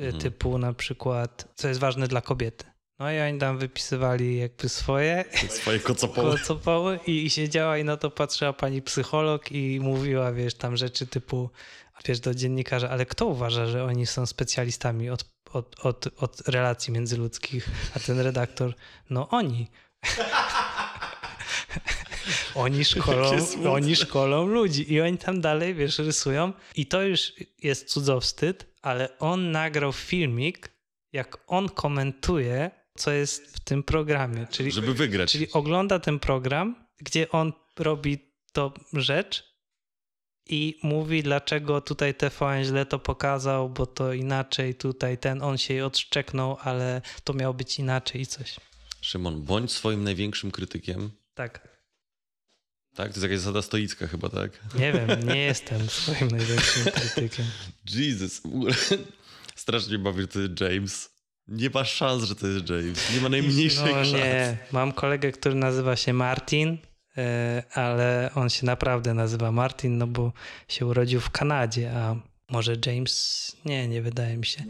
[0.00, 0.18] y, Mhm.
[0.22, 2.64] typu na przykład, co jest ważne dla kobiety.
[2.98, 6.38] No i oni tam wypisywali jakby swoje Swoje kocopoły.
[6.38, 11.50] kocopoły i, siedziała i na to patrzyła pani psycholog i mówiła, wiesz, tam rzeczy typu,
[11.94, 16.48] a wiesz, do dziennikarza, ale kto uważa, że oni są specjalistami od, od, od, od
[16.48, 18.74] relacji międzyludzkich, a ten redaktor,
[19.10, 19.70] no oni.
[22.54, 23.30] Oni szkolą,
[23.70, 29.18] oni szkolą ludzi i oni tam dalej, wiesz, rysują i to już jest cudzowstyd, ale
[29.18, 30.70] on nagrał filmik,
[31.12, 35.32] jak on komentuje, co jest w tym programie, czyli Żeby wygrać.
[35.32, 38.18] Czyli ogląda ten program, gdzie on robi
[38.52, 39.56] to rzecz
[40.48, 45.74] i mówi, dlaczego tutaj TVN źle to pokazał, bo to inaczej, tutaj ten, on się
[45.74, 48.56] jej odszczeknął, ale to miało być inaczej i coś.
[49.00, 51.10] Szymon, bądź swoim największym krytykiem.
[51.34, 51.75] Tak.
[52.96, 53.06] Tak?
[53.08, 54.50] To jest jakaś zasada stoicka chyba, tak?
[54.74, 57.46] Nie wiem, nie jestem swoim największym krytykiem.
[57.94, 58.42] Jesus.
[59.56, 61.10] Strasznie bawię, że to jest James.
[61.48, 63.14] Nie ma szans, że to jest James.
[63.14, 64.12] Nie ma najmniejszej No szans.
[64.12, 66.78] nie, mam kolegę, który nazywa się Martin,
[67.18, 70.32] e, ale on się naprawdę nazywa Martin, no bo
[70.68, 72.16] się urodził w Kanadzie, a
[72.50, 73.56] może James?
[73.64, 74.64] Nie, nie wydaje mi się.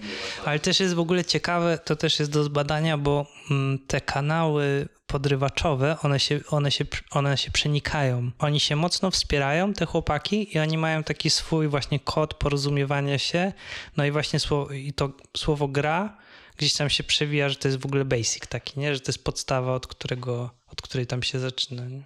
[0.44, 4.88] Ale też jest w ogóle ciekawe, to też jest do zbadania, bo mm, te kanały
[5.06, 8.30] podrywaczowe, one się, one, się, one się przenikają.
[8.38, 13.52] Oni się mocno wspierają, te chłopaki, i oni mają taki swój właśnie kod porozumiewania się.
[13.96, 16.16] No i właśnie słowo, i to słowo gra
[16.56, 18.94] gdzieś tam się przewija, że to jest w ogóle basic taki, nie?
[18.94, 21.84] Że to jest podstawa, od, którego, od której tam się zaczyna.
[21.84, 22.02] Nie?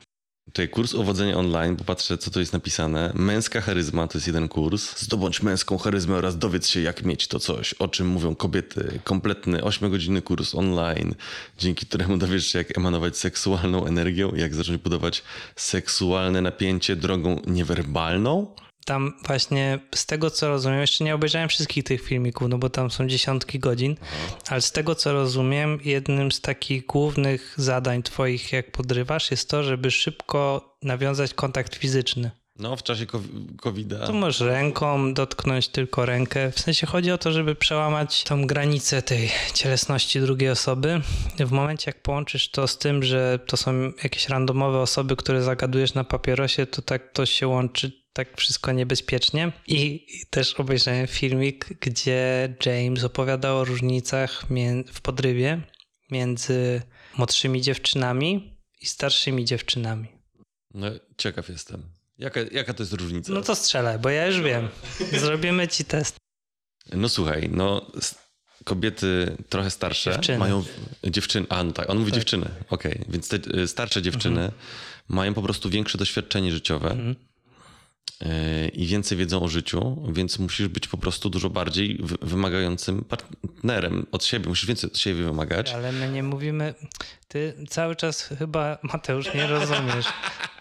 [0.52, 3.12] Tutaj kurs uwodzenia online, popatrzę co tu jest napisane.
[3.14, 5.00] Męska charyzma to jest jeden kurs.
[5.00, 9.00] Zdobądź męską charyzmę oraz dowiedz się jak mieć to coś, o czym mówią kobiety.
[9.04, 11.14] Kompletny 8-godzinny kurs online,
[11.58, 15.22] dzięki któremu dowiesz się jak emanować seksualną energią jak zacząć budować
[15.56, 18.46] seksualne napięcie drogą niewerbalną.
[18.84, 22.90] Tam właśnie z tego co rozumiem, jeszcze nie obejrzałem wszystkich tych filmików, no bo tam
[22.90, 23.96] są dziesiątki godzin,
[24.48, 29.62] ale z tego co rozumiem, jednym z takich głównych zadań twoich jak podrywasz jest to,
[29.62, 32.30] żeby szybko nawiązać kontakt fizyczny.
[32.60, 33.06] No, w czasie
[33.60, 34.06] COVID-a.
[34.06, 36.52] Tu możesz ręką dotknąć tylko rękę.
[36.52, 41.00] W sensie chodzi o to, żeby przełamać tą granicę tej cielesności drugiej osoby.
[41.38, 45.94] W momencie, jak połączysz to z tym, że to są jakieś randomowe osoby, które zagadujesz
[45.94, 49.52] na papierosie, to tak to się łączy tak wszystko niebezpiecznie.
[49.66, 54.44] I też obejrzałem filmik, gdzie James opowiadał o różnicach
[54.92, 55.60] w podrywie
[56.10, 56.82] między
[57.16, 60.08] młodszymi dziewczynami i starszymi dziewczynami.
[60.74, 61.82] No, ciekaw jestem.
[62.18, 63.32] Jaka, jaka to jest różnica?
[63.32, 64.68] No to strzelaj, bo ja już wiem.
[65.12, 66.16] Zrobimy ci test.
[66.92, 67.92] No słuchaj, no
[68.64, 70.38] kobiety trochę starsze Dziewczyny.
[70.38, 70.64] mają
[71.04, 72.20] dziewczyny, a no tak, on mówi Tak.
[72.20, 74.52] dziewczyny, okej, więc te y, starsze dziewczyny
[75.08, 77.16] mają po prostu większe doświadczenie życiowe Mhm.
[78.22, 83.04] Y, i więcej wiedzą o życiu, więc musisz być po prostu dużo bardziej wy- wymagającym
[83.04, 85.70] partnerem od siebie, musisz więcej od siebie wymagać.
[85.72, 86.74] Ale my nie mówimy.
[87.28, 90.06] Ty cały czas chyba, Mateusz, nie rozumiesz.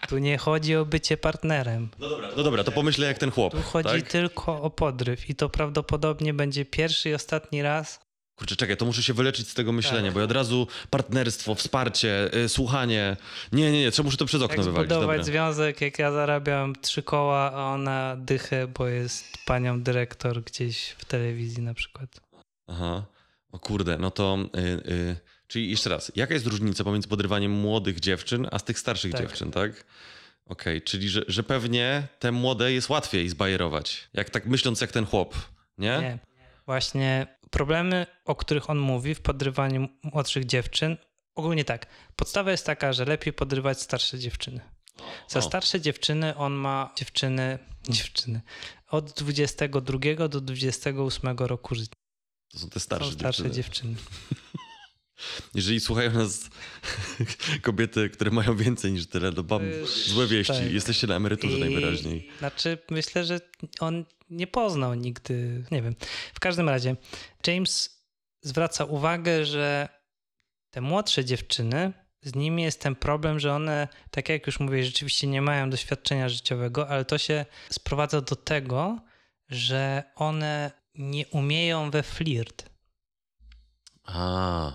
[0.08, 1.88] Tu nie chodzi o bycie partnerem.
[1.98, 4.10] No dobra, no dobra, to pomyślę jak ten chłop, Tu chodzi tak?
[4.10, 8.00] tylko o podryw i to prawdopodobnie będzie pierwszy i ostatni raz,
[8.40, 10.12] Kurczę, czekaj, to muszę się wyleczyć z tego myślenia, Tak.
[10.14, 13.16] bo ja od razu partnerstwo, wsparcie, y, słuchanie.
[13.52, 14.90] Nie, nie, nie, trzeba muszę to przez okno Jak wywalić.
[14.90, 15.24] zbudować Dobra.
[15.24, 21.04] związek, jak ja zarabiam trzy koła, a ona dychę, bo jest panią dyrektor gdzieś w
[21.04, 22.20] telewizji na przykład.
[22.66, 23.04] Aha.
[23.52, 24.38] O kurde, no to.
[24.56, 24.60] Y,
[24.92, 29.12] y, czyli jeszcze raz, jaka jest różnica pomiędzy podrywaniem młodych dziewczyn, a z tych starszych
[29.12, 29.20] Tak.
[29.20, 29.84] dziewczyn, tak?
[30.46, 34.08] Okej, czyli że, że pewnie te młode jest łatwiej zbajerować.
[34.12, 35.34] Jak tak myśląc jak ten chłop,
[35.78, 35.98] nie?
[36.00, 36.18] Nie.
[36.66, 40.96] Właśnie problemy, o których on mówi w podrywaniu młodszych dziewczyn,
[41.34, 41.86] ogólnie tak.
[42.16, 44.60] Podstawa jest taka, że lepiej podrywać starsze dziewczyny.
[45.28, 47.58] Za starsze dziewczyny on ma dziewczyny,
[47.88, 48.40] dziewczyny
[48.88, 51.92] od 22 do 28 roku życia.
[52.52, 53.94] To są te Są starsze, starsze dziewczyny.
[53.94, 53.96] dziewczyny.
[55.54, 56.48] Jeżeli słuchają nas
[57.62, 60.52] kobiety, które mają więcej niż tyle, to mam jest- złe wieści.
[60.52, 60.72] tak.
[60.72, 62.30] Jesteście na emeryturze I- najwyraźniej.
[62.38, 63.40] Znaczy, myślę, że
[63.80, 65.94] on nie poznał nigdy, nie wiem.
[66.34, 66.96] W każdym razie,
[67.46, 68.02] James
[68.42, 69.88] zwraca uwagę, że
[70.70, 75.26] te młodsze dziewczyny, z nimi jest ten problem, że one, tak jak już mówię, rzeczywiście
[75.26, 79.00] nie mają doświadczenia życiowego, ale to się sprowadza do tego,
[79.48, 82.70] że one nie umieją we flirt.
[84.04, 84.72] A.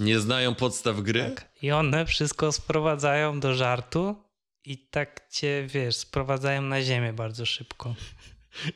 [0.00, 1.32] Nie znają podstaw gry?
[1.34, 1.48] Tak.
[1.62, 4.16] I one wszystko sprowadzają do żartu
[4.64, 7.94] i tak cię, wiesz, sprowadzają na ziemię bardzo szybko.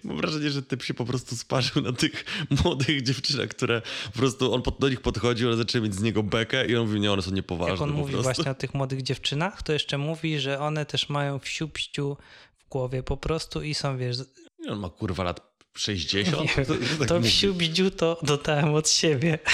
[0.04, 2.24] Mam wrażenie, że typ się po prostu sparzył na tych
[2.64, 6.22] młodych dziewczynach, które po prostu on pod, do nich podchodził, one zaczęły mieć z niego
[6.22, 8.22] bekę i on mówi, nie, one są niepoważne Jak on mówi prostu.
[8.32, 12.16] właśnie o tych młodych dziewczynach, to jeszcze mówi, że one też mają wsiubściu
[12.58, 14.16] w głowie po prostu i są, wiesz,
[14.58, 15.40] Nie, On ma kurwa lat
[15.76, 16.56] 60?
[16.58, 17.28] Nie, To, to tak to mówi.
[17.30, 19.38] wsiubściu to dodałem od siebie.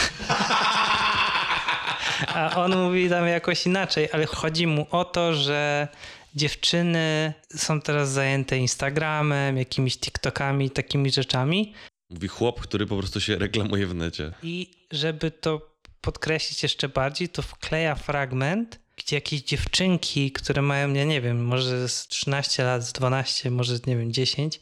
[2.34, 5.88] A on mówi tam jakoś inaczej, ale chodzi mu o to, że
[6.34, 11.74] dziewczyny są teraz zajęte Instagramem, jakimiś TikTokami, takimi rzeczami
[12.10, 14.32] Mówi chłop, który po prostu się reklamuje w necie.
[14.42, 21.04] I żeby to podkreślić jeszcze bardziej, to wkleja fragment, gdzie jakieś dziewczynki, które mają, ja
[21.04, 24.60] nie wiem, może z 13 lat, z 12, może nie wiem, 10,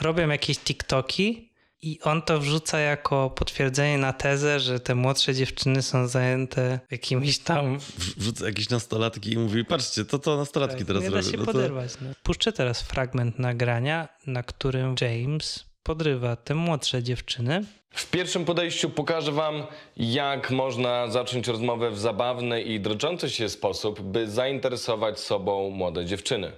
[0.00, 1.49] robią jakieś TikToki
[1.82, 7.38] i on to wrzuca jako potwierdzenie na tezę, że te młodsze dziewczyny są zajęte jakimiś
[7.38, 7.78] tam...
[7.78, 11.30] Wrz- Wrzuca jakieś nastolatki i mówi, patrzcie, to to nastolatki teraz nie da robią.
[11.30, 11.52] się No to...
[11.52, 11.92] poderwać.
[12.00, 12.08] No.
[12.22, 17.64] Puszczę teraz fragment nagrania, na którym James podrywa te młodsze dziewczyny.
[17.94, 19.62] W pierwszym podejściu pokażę Wam,
[19.96, 26.52] jak można zacząć rozmowę w zabawny i droczący się sposób, by zainteresować sobą młode dziewczyny.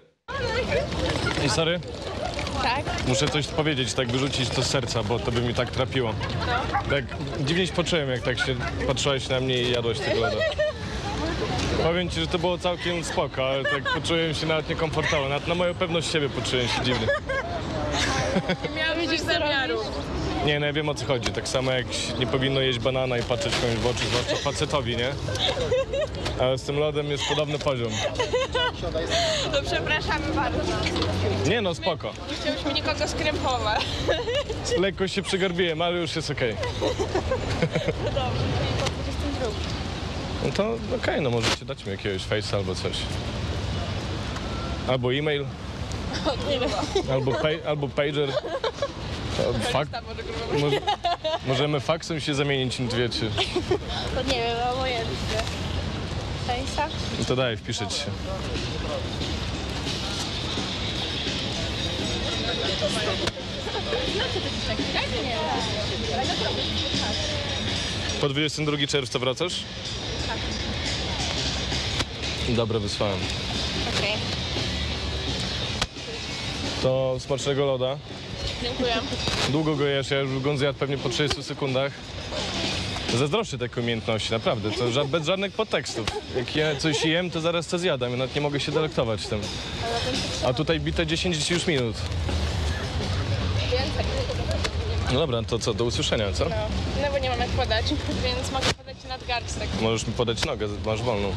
[1.42, 1.80] Ej, sorry,
[2.62, 2.84] Tak?
[3.08, 6.14] muszę coś powiedzieć, tak wyrzucić to z serca, bo to by mi tak trapiło.
[6.90, 7.04] Tak
[7.40, 10.36] dziwnie się poczułem, jak tak się patrzyłaś na mnie i jadłaś tego loda.
[11.82, 15.28] Powiem ci, że to było całkiem spoko, ale tak poczułem się nawet niekomfortowo.
[15.28, 17.06] Nawet na moją pewność siebie poczułem się dziwnie.
[18.62, 19.78] Nie miałam zamiaru.
[20.46, 21.30] Nie, no ja wiem o co chodzi.
[21.32, 21.86] Tak samo jak
[22.18, 25.10] nie powinno jeść banana i patrzeć komuś w oczy, zwłaszcza facetowi, nie?
[26.40, 27.92] Ale z tym lodem jest podobny poziom.
[29.52, 30.60] To przepraszamy bardzo.
[31.46, 32.12] Nie no, spoko.
[32.30, 33.82] Nie chciałyśmy nikogo skrępować.
[34.78, 36.56] Lekko się przygarbiłem, ale już jest okej.
[40.44, 42.96] No to okej, no możecie dać mi jakiegoś face'a albo coś.
[44.88, 45.46] Albo e-mail.
[47.12, 48.28] Albo, pay, albo pager.
[49.72, 49.88] Fak,
[50.60, 50.80] może,
[51.46, 53.30] możemy faksem się zamienić, wiecie.
[54.14, 55.38] To nie wiem, no obojętnie.
[56.46, 56.88] Fejsa?
[57.18, 58.10] No to daj, wpiszę ci się.
[68.20, 69.62] Po 22 czerwca wracasz?
[70.28, 70.38] Tak.
[72.56, 73.18] Dobra, wysłałem.
[73.98, 74.12] Okej,
[76.82, 77.96] To smacznego loda.
[78.62, 78.94] Dziękuję.
[79.48, 81.92] Długo go jesz, ja już go zjadł pewnie po 30 sekundach.
[83.18, 84.70] Zazdroszczę takiej umiejętności, naprawdę.
[84.70, 86.06] To ża- bez żadnych podtekstów.
[86.36, 88.10] Jak ja coś jem, to zaraz to zjadam.
[88.10, 89.40] Ja nawet nie mogę się delektować tym.
[90.46, 91.96] A tutaj bite 10 już minut.
[93.60, 94.04] Więcej.
[95.12, 96.44] No dobra, to co, do usłyszenia, co?
[96.48, 96.54] No,
[97.02, 97.84] no bo nie mam jak podać,
[98.24, 99.68] więc mogę podać nadgarstek.
[99.80, 101.32] Możesz mi podać nogę, masz wolną.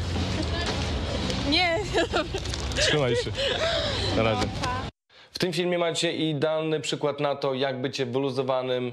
[1.50, 1.78] Nie,
[2.76, 3.30] Trzymaj się.
[4.16, 4.46] Na razie.
[5.36, 8.92] W tym filmie macie idealny przykład na to, jak bycie wyluzowanym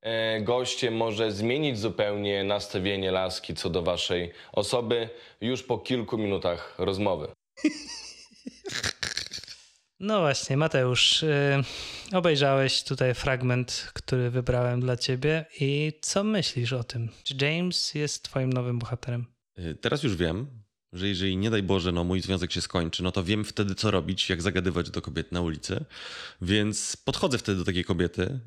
[0.00, 5.08] e, gościem może zmienić zupełnie nastawienie laski co do waszej osoby
[5.40, 7.28] już po kilku minutach rozmowy.
[10.00, 11.62] No właśnie, Mateusz, y,
[12.12, 17.08] obejrzałeś tutaj fragment, który wybrałem dla ciebie i co myślisz o tym?
[17.22, 19.26] Czy James jest twoim nowym bohaterem?
[19.58, 20.63] Y, Teraz już wiem,
[20.94, 23.90] że jeżeli nie daj Boże, no mój związek się skończy, no to wiem wtedy, co
[23.90, 25.84] robić, jak zagadywać do kobiet na ulicy.
[26.42, 28.40] Więc podchodzę wtedy do takiej kobiety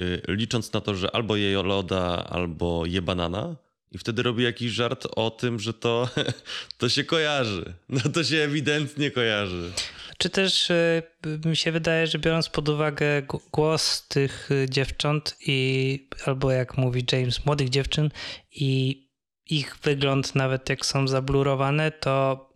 [0.00, 3.56] y, licząc na to, że albo je loda, albo je banana.
[3.92, 6.08] I wtedy robi jakiś żart o tym, że to,
[6.78, 7.74] to się kojarzy.
[7.88, 9.72] No to się ewidentnie kojarzy.
[10.18, 11.02] Czy też y,
[11.44, 17.04] mi się wydaje, że biorąc pod uwagę głos tych y, dziewcząt i albo jak mówi
[17.12, 18.10] James, młodych dziewczyn
[18.52, 19.03] i
[19.50, 22.48] ich wygląd nawet jak są zablurowane, to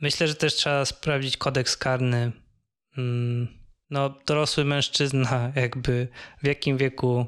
[0.00, 2.32] myślę, że też trzeba sprawdzić kodeks karny.
[2.98, 3.48] Mm,
[3.90, 6.08] No, dorosły mężczyzna, jakby
[6.42, 7.26] w jakim wieku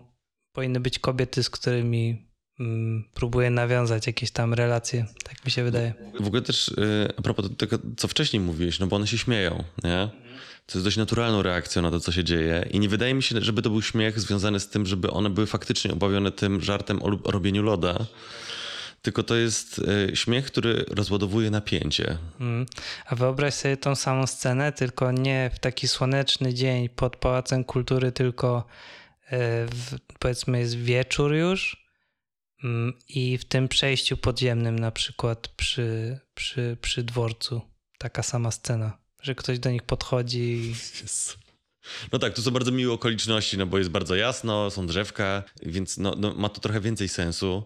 [0.52, 2.26] powinny być kobiety, z którymi
[2.60, 5.06] mm, próbuje nawiązać jakieś tam relacje.
[5.24, 5.94] Tak mi się wydaje.
[6.20, 9.64] W ogóle też y, a propos tego, co wcześniej mówiłeś, no bo one się śmieją,
[9.84, 10.08] nie?
[10.66, 12.68] To jest dość naturalną reakcją na to, co się dzieje.
[12.70, 15.46] I nie wydaje mi się, żeby to był śmiech związany z tym, żeby one były
[15.46, 18.06] faktycznie obawione tym żartem o, robieniu loda.
[19.02, 22.18] Tylko to jest y, śmiech, który rozładowuje napięcie.
[22.40, 22.66] Mm.
[23.06, 28.12] A wyobraź sobie tą samą scenę, tylko nie w taki słoneczny dzień pod Pałacem Kultury,
[28.12, 28.66] tylko
[29.26, 31.86] e, w, powiedzmy jest wieczór już
[32.64, 37.60] mm, i w tym przejściu podziemnym na przykład przy, przy, przy dworcu
[37.98, 40.74] taka sama scena, że ktoś do nich podchodzi i
[42.12, 45.98] No tak, tu są bardzo miłe okoliczności, no bo jest bardzo jasno, są drzewka, więc
[45.98, 47.64] no, no, ma to trochę więcej sensu.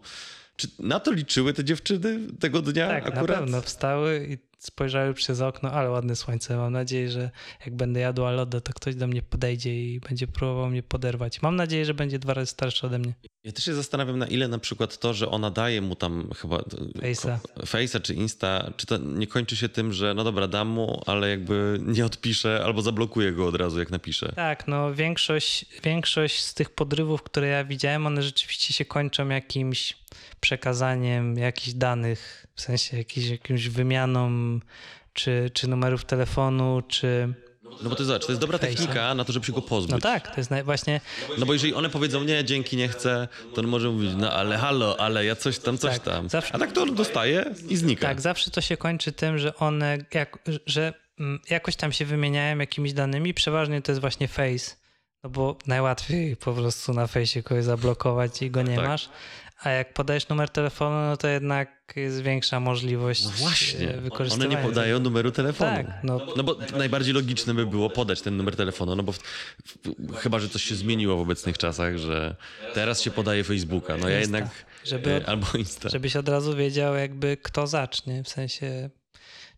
[0.57, 3.29] Czy na to liczyły te dziewczyny tego dnia tak, akurat?
[3.29, 6.57] na pewno wstały i spojrzały przez okno, ale ładne słońce.
[6.57, 7.31] Mam nadzieję, że
[7.67, 11.43] jak będę jadła lodę, to ktoś do mnie podejdzie i będzie próbował mnie poderwać.
[11.43, 13.15] Mam nadzieję, że będzie dwa razy starszy ode mnie.
[13.45, 16.57] Ja też się zastanawiam, na ile na przykład to, że ona daje mu tam chyba
[16.57, 17.39] Face'a.
[17.57, 21.31] Face'a czy Insta, czy to nie kończy się tym, że no dobra, dam mu, ale
[21.31, 24.33] jakby nie odpiszę albo zablokuję go od razu, jak napiszę.
[24.37, 30.04] Tak, no większość, większość z tych podrywów, które ja widziałem, one rzeczywiście się kończą jakimś
[30.41, 34.31] przekazaniem jakichś danych, w sensie jakiś, jakąś wymianą
[35.13, 37.35] czy, czy numerów telefonu, czy...
[37.83, 39.91] No bo to zobacz, to jest dobra technika na to, żeby się go pozbyć.
[39.93, 41.01] No tak, to jest właśnie...
[41.39, 44.59] No bo jeżeli one powiedzą nie, dzięki, nie chcę, to on może mówić, no ale
[44.59, 46.29] halo, ale ja coś tam, coś Tak, tam.
[46.29, 48.07] zawsze- A tak to on dostaje i znika.
[48.09, 52.59] Tak, zawsze to się kończy tym, że one, jak, że mm, jakoś tam się wymieniają
[52.59, 54.77] jakimiś danymi, przeważnie to jest właśnie face,
[55.25, 58.87] no bo najłatwiej po prostu na fejsie kogoś zablokować i go nie Tak.
[58.87, 59.09] masz,
[59.65, 63.89] a jak podajesz numer telefonu, no to jednak jest większa możliwość No właśnie,
[64.21, 65.77] e, one nie podają numeru telefonu.
[65.77, 69.19] Tak, no, No bo najbardziej logiczne by było podać ten numer telefonu, no bo w,
[69.19, 72.37] w, chyba, że coś się zmieniło w obecnych czasach, że
[72.75, 74.39] teraz się podaje Facebooka, no ja Insta.
[74.39, 74.65] jednak...
[74.85, 75.89] Żeby- e, Albo Insta.
[75.89, 78.91] żebyś od razu wiedział jakby kto zacznie, w sensie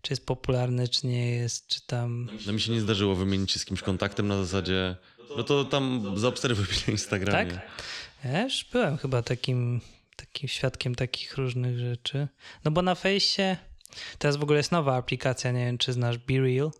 [0.03, 2.29] czy jest popularny, czy nie jest, czy tam...
[2.47, 4.97] No mi się nie zdarzyło wymienić się z kimś kontaktem na zasadzie,
[5.37, 7.51] no to tam zaobserwuj mnie na Instagramie.
[7.53, 7.61] Tak?
[8.45, 9.81] Już byłem chyba takim,
[10.17, 12.29] takim świadkiem takich różnych rzeczy.
[12.65, 13.57] No bo na fejsie
[14.19, 16.71] teraz w ogóle jest nowa aplikacja, nie wiem czy znasz Be Real.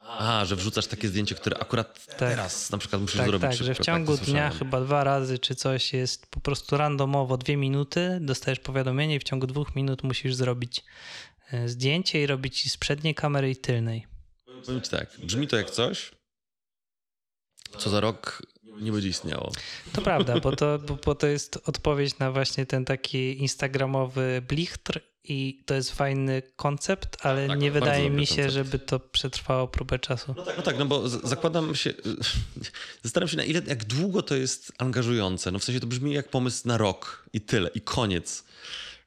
[0.00, 3.66] A, że wrzucasz takie zdjęcie, które akurat teraz na przykład musisz Tak, zrobić tak, szybko.
[3.66, 7.56] że w ciągu to dnia chyba dwa razy czy coś jest po prostu randomowo dwie
[7.56, 10.84] minuty, dostajesz powiadomienie i w ciągu dwóch minut musisz zrobić
[11.52, 14.06] e, zdjęcie i robić z przedniej kamery i tylnej.
[14.66, 16.10] Powiem ci tak, brzmi to jak coś,
[17.78, 18.42] co za rok
[18.80, 19.52] nie będzie istniało.
[19.92, 25.00] To prawda, bo to, bo, bo to jest odpowiedź na właśnie ten taki instagramowy blichtr
[25.24, 28.54] i to jest fajny koncept, ale tak, nie wydaje mi się, koncept.
[28.54, 30.34] żeby to przetrwało próbę czasu.
[30.56, 31.94] No tak, no bo z- zakładam się,
[33.04, 35.50] zastanawiam się na ile, jak długo to jest angażujące.
[35.50, 38.44] No w sensie to brzmi jak pomysł na rok i tyle, i koniec.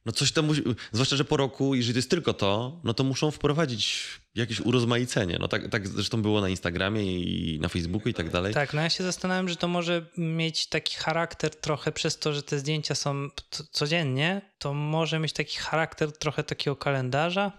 [0.05, 0.61] No coś tam musi,
[0.91, 5.37] zwłaszcza, że po roku, jeżeli to jest tylko to, no to muszą wprowadzić jakieś urozmaicenie.
[5.39, 8.53] No tak, tak zresztą było na Instagramie i na Facebooku i tak dalej.
[8.53, 12.43] Tak, no ja się zastanawiam, że to może mieć taki charakter trochę przez to, że
[12.43, 13.29] te zdjęcia są
[13.71, 17.51] codziennie, to może mieć taki charakter trochę takiego kalendarza.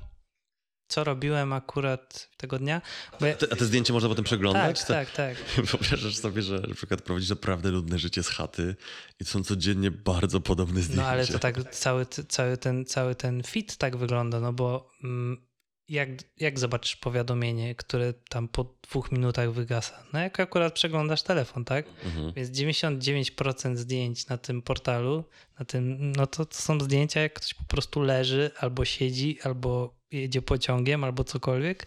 [0.88, 2.82] Co robiłem akurat tego dnia?
[3.20, 4.84] Ja, Te, a te zdjęcie można potem przeglądać?
[4.84, 5.64] tak, tak, tak.
[5.66, 8.76] Wyobrażasz sobie, że na przykład prowadzisz naprawdę ludne życie z chaty
[9.20, 11.02] i to są codziennie bardzo podobne zdjęcia.
[11.02, 15.46] No ale to tak cały, cały, ten, cały ten fit tak wygląda, no bo mm,
[15.88, 20.04] jak, jak zobaczysz powiadomienie, które tam po dwóch minutach wygasa?
[20.12, 21.86] No jak akurat przeglądasz telefon, tak?
[22.04, 22.32] Mhm.
[22.32, 25.24] Więc 99% zdjęć na tym portalu,
[25.58, 29.94] na tym, no to, to są zdjęcia, jak ktoś po prostu leży, albo siedzi, albo
[30.14, 31.86] jedzie pociągiem, albo cokolwiek.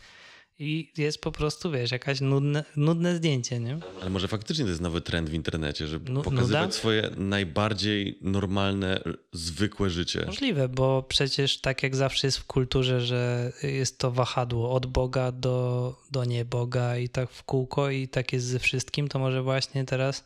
[0.59, 3.79] I jest po prostu, wiesz, jakaś nudne, nudne zdjęcie, nie?
[4.01, 6.71] Ale może faktycznie to jest nowy trend w internecie, żeby Nu- pokazywać nuda?
[6.71, 8.99] swoje najbardziej normalne,
[9.33, 10.23] zwykłe życie.
[10.25, 15.31] Możliwe, bo przecież tak jak zawsze jest w kulturze, że jest to wahadło od Boga
[15.31, 19.85] do, do nieboga i tak w kółko i tak jest ze wszystkim, to może właśnie
[19.85, 20.23] teraz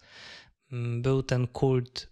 [0.72, 2.11] mm, był ten kult,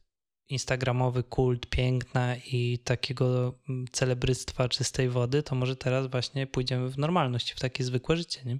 [0.49, 6.97] instagramowy kult piękna i takiego mm, celebrystwa czystej wody, to może teraz właśnie pójdziemy w
[6.97, 8.59] normalność, w takie zwykłe życie, nie?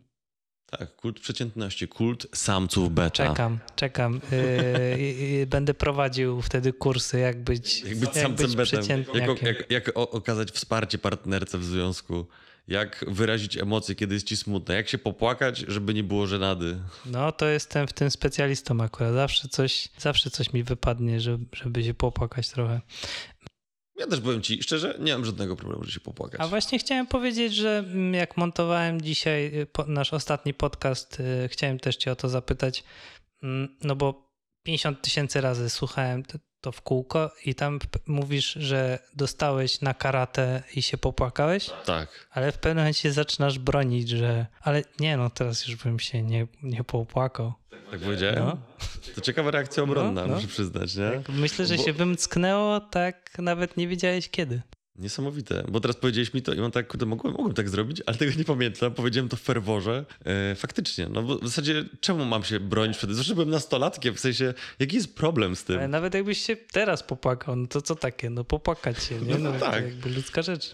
[0.71, 3.09] Tak, kult przeciętności, kult samców beta.
[3.09, 4.21] Czekam, czekam.
[4.31, 8.65] Yy, będę prowadził wtedy kursy, jak być, Jak być samcem betem.
[8.65, 9.29] przeciętniakiem.
[9.29, 12.25] Jak, jak, jak okazać wsparcie partnerce w związku.
[12.69, 14.73] Jak wyrazić emocje, kiedy jest ci smutno.
[14.73, 16.79] Jak się popłakać, żeby nie było żenady.
[17.05, 19.13] No to jestem w tym specjalistą akurat.
[19.13, 22.81] Zawsze coś, zawsze coś mi wypadnie, żeby, żeby się popłakać trochę.
[23.95, 26.41] Ja też powiem ci szczerze, nie mam żadnego problemu, że się popłakać.
[26.41, 31.79] A właśnie chciałem powiedzieć, że mm, jak montowałem dzisiaj y, nasz ostatni podcast, y, chciałem
[31.79, 32.83] też cię o to zapytać,
[33.43, 34.29] mm, no bo
[34.63, 36.23] 50 tysięcy razy słuchałem
[36.61, 42.27] to, w kółko i tam mówisz, że dostałeś na karate i się popłakałeś, Tak.
[42.31, 46.47] ale w pewnym momencie zaczynasz bronić, że ale nie no, teraz już bym się nie,
[46.63, 47.53] nie popłakał.
[47.91, 48.39] Tak powiedziałem?
[48.45, 48.57] No.
[49.15, 50.35] To ciekawa reakcja obronna, No, no.
[50.35, 51.11] muszę przyznać, nie?
[51.11, 54.61] Tak, myślę, że Bo- się wymcknęło tak nawet nie wiedziałeś kiedy.
[54.99, 58.17] Niesamowite, bo teraz powiedziałeś mi to i mam tak, kurde, mogłem, mogłem tak zrobić, ale
[58.17, 58.93] tego nie pamiętam.
[58.93, 60.05] Powiedziałem to w ferworze.
[60.25, 63.17] E, faktycznie, no bo w zasadzie czemu mam się bronić przed tym?
[63.17, 65.77] Zawsze byłem nastolatkiem, w sensie, jaki jest problem z tym?
[65.77, 68.29] Ale nawet jakbyś się teraz popłakał, no to co takie?
[68.29, 69.37] No popłakać się, nie?
[69.37, 69.83] No No, tak.
[69.85, 70.71] jakby ludzka rzecz.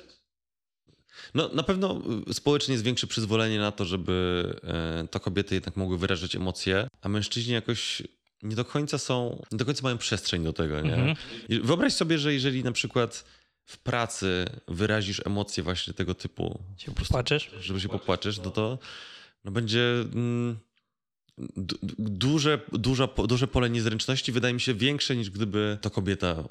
[1.33, 5.75] No na pewno y, społecznie jest większe przyzwolenie na to, żeby e, to kobiety jednak
[5.75, 8.03] mogły wyrażać emocje, a mężczyźni jakoś
[8.43, 10.95] nie do końca są, nie do końca mają przestrzeń do tego, nie?
[10.95, 11.15] Mhm.
[11.63, 13.25] Wyobraź sobie, że jeżeli na przykład
[13.65, 17.51] w pracy wyrazisz emocje właśnie tego typu, Się popłaczesz?
[17.61, 18.79] żeby się popłaczesz, no to
[19.43, 19.79] no będzie
[20.13, 20.57] mm,
[21.37, 26.43] du- du- duże, duża, duże pole niezręczności, wydaje mi się większe niż gdyby to kobieta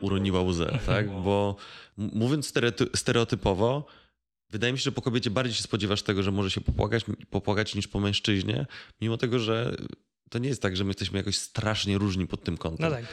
[0.00, 1.10] uroniła łzę, tak?
[1.22, 1.56] Bo
[1.98, 3.86] m- mówiąc stereoty- stereotypowo,
[4.50, 7.74] wydaje mi się, że po kobiecie bardziej się spodziewasz tego, że może się popłakać, popłakać
[7.74, 8.66] niż po mężczyźnie,
[9.00, 9.76] mimo tego, że
[10.30, 12.90] to nie jest tak, że my jesteśmy jakoś strasznie różni pod tym kątem.
[12.90, 13.04] No tak.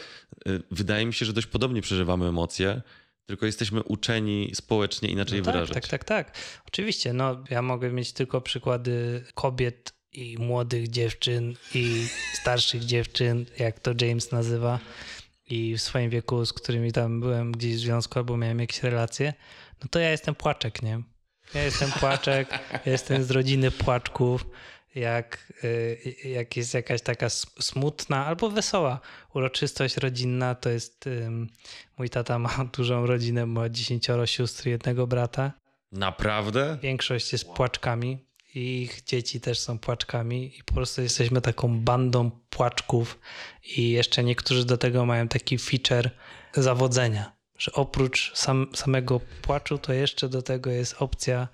[0.48, 2.82] Y, Wydaje mi się, że dość podobnie przeżywamy emocje,
[3.26, 5.74] tylko jesteśmy uczeni społecznie inaczej No tak, wyrażać.
[5.74, 6.38] tak, tak, tak.
[6.68, 12.08] Oczywiście, no ja mogę mieć tylko przykłady kobiet i młodych dziewczyn i
[12.42, 14.80] starszych dziewczyn, jak to James nazywa,
[15.50, 19.34] i w swoim wieku, z którymi tam byłem gdzieś w związku albo miałem jakieś relacje,
[19.84, 21.02] no to ja jestem płaczek, nie?
[21.54, 24.46] Ja jestem płaczek, ja jestem z rodziny płaczków.
[24.96, 27.30] Jak, y, jak jest jakaś taka
[27.60, 29.00] smutna albo wesoła
[29.34, 31.10] uroczystość rodzinna, to jest.
[31.98, 35.52] Mój tata ma dużą rodzinę, ma dziesięcioro sióstr jednego brata.
[35.92, 36.78] Naprawdę?
[36.82, 38.26] Większość jest płaczkami
[38.56, 43.20] i ich dzieci też są płaczkami i po prostu jesteśmy taką bandą płaczków
[43.78, 46.10] i jeszcze niektórzy do tego mają taki feature
[46.54, 51.48] zawodzenia, że oprócz sam, samego płaczu to jeszcze do tego jest opcja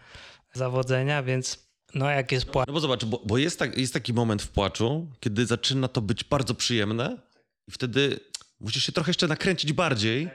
[0.53, 4.13] zawodzenia, więc no jak jest płacz, No bo zobacz, bo, bo jest, tak, jest taki
[4.13, 7.17] moment w płaczu, kiedy zaczyna to być bardzo przyjemne
[7.67, 8.19] i wtedy
[8.59, 10.29] musisz się trochę jeszcze nakręcić bardziej,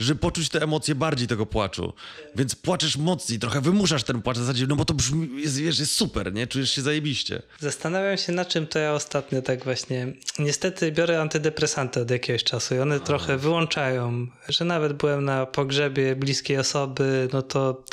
[0.00, 1.92] żeby poczuć te emocje bardziej tego płaczu.
[2.36, 5.78] Więc płaczesz mocniej, trochę wymuszasz ten płacz w zasadzie, no bo to brzmi, jest, wiesz,
[5.78, 6.46] jest super, nie?
[6.46, 7.42] Czujesz się zajebiście.
[7.60, 10.12] Zastanawiam się, na czym to ja ostatnio tak właśnie.
[10.38, 14.26] Niestety biorę antydepresanty od jakiegoś czasu i one trochę wyłączają.
[14.48, 17.84] Że nawet byłem na pogrzebie bliskiej osoby, no to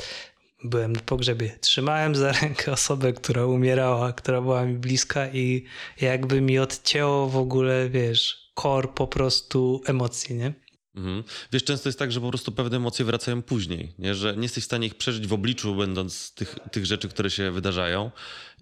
[0.64, 1.58] byłem na pogrzebie.
[1.62, 5.66] Trzymałem za rękę osobę, która umierała, która była mi bliska i
[6.02, 10.54] jakby mi odcięło w ogóle, wiesz, kor po prostu emocji, nie?
[10.96, 11.24] Mhm.
[11.52, 14.16] Wiesz, często jest tak, że po prostu pewne emocje wracają później, nie?
[14.16, 17.52] że nie jesteś w stanie ich przeżyć w obliczu, będąc tych, tych rzeczy, które się
[17.52, 18.12] wydarzają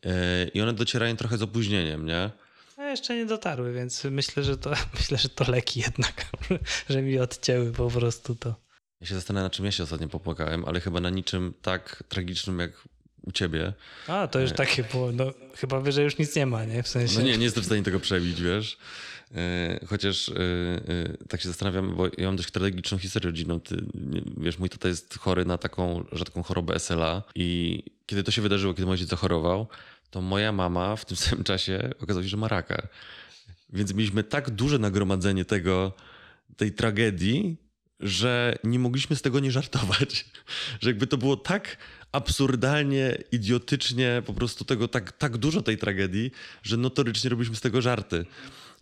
[0.06, 0.12] yy,
[0.54, 2.30] i one docierają trochę z opóźnieniem, nie?
[2.78, 6.26] A jeszcze nie dotarły, więc myślę, że to myślę, że to leki jednak,
[6.90, 8.71] że mi odcięły po prostu to.
[9.02, 12.60] Ja się zastanawiam, na czym ja się ostatnio popłakałem, ale chyba na niczym tak tragicznym
[12.60, 12.72] jak
[13.22, 13.74] u ciebie.
[14.08, 16.84] A, to już takie było, no chyba wie, że już nic nie ma, nie?
[16.84, 17.20] W sensie...
[17.20, 18.78] No nie, nie jestem w stanie tego przebić, wiesz.
[19.32, 23.60] Yy, Chociaż yy, tak się zastanawiam, bo ja mam dość tragiczną historię rodzinną.
[23.60, 23.84] Ty,
[24.38, 28.74] wiesz, mój tata jest chory na taką rzadką chorobę SLA i kiedy to się wydarzyło,
[28.74, 29.68] kiedy mój ojciec zachorował,
[30.10, 32.88] to moja mama w tym samym czasie okazało się, że ma raka.
[33.70, 35.94] Więc mieliśmy tak duże nagromadzenie tego,
[36.58, 37.58] tej tragedii,
[38.02, 40.26] że nie mogliśmy z tego nie żartować.
[40.82, 41.78] Że jakby to było tak
[42.12, 46.32] absurdalnie, idiotycznie, po prostu tego tak, tak dużo tej tragedii,
[46.64, 48.26] że notorycznie robiliśmy z tego żarty.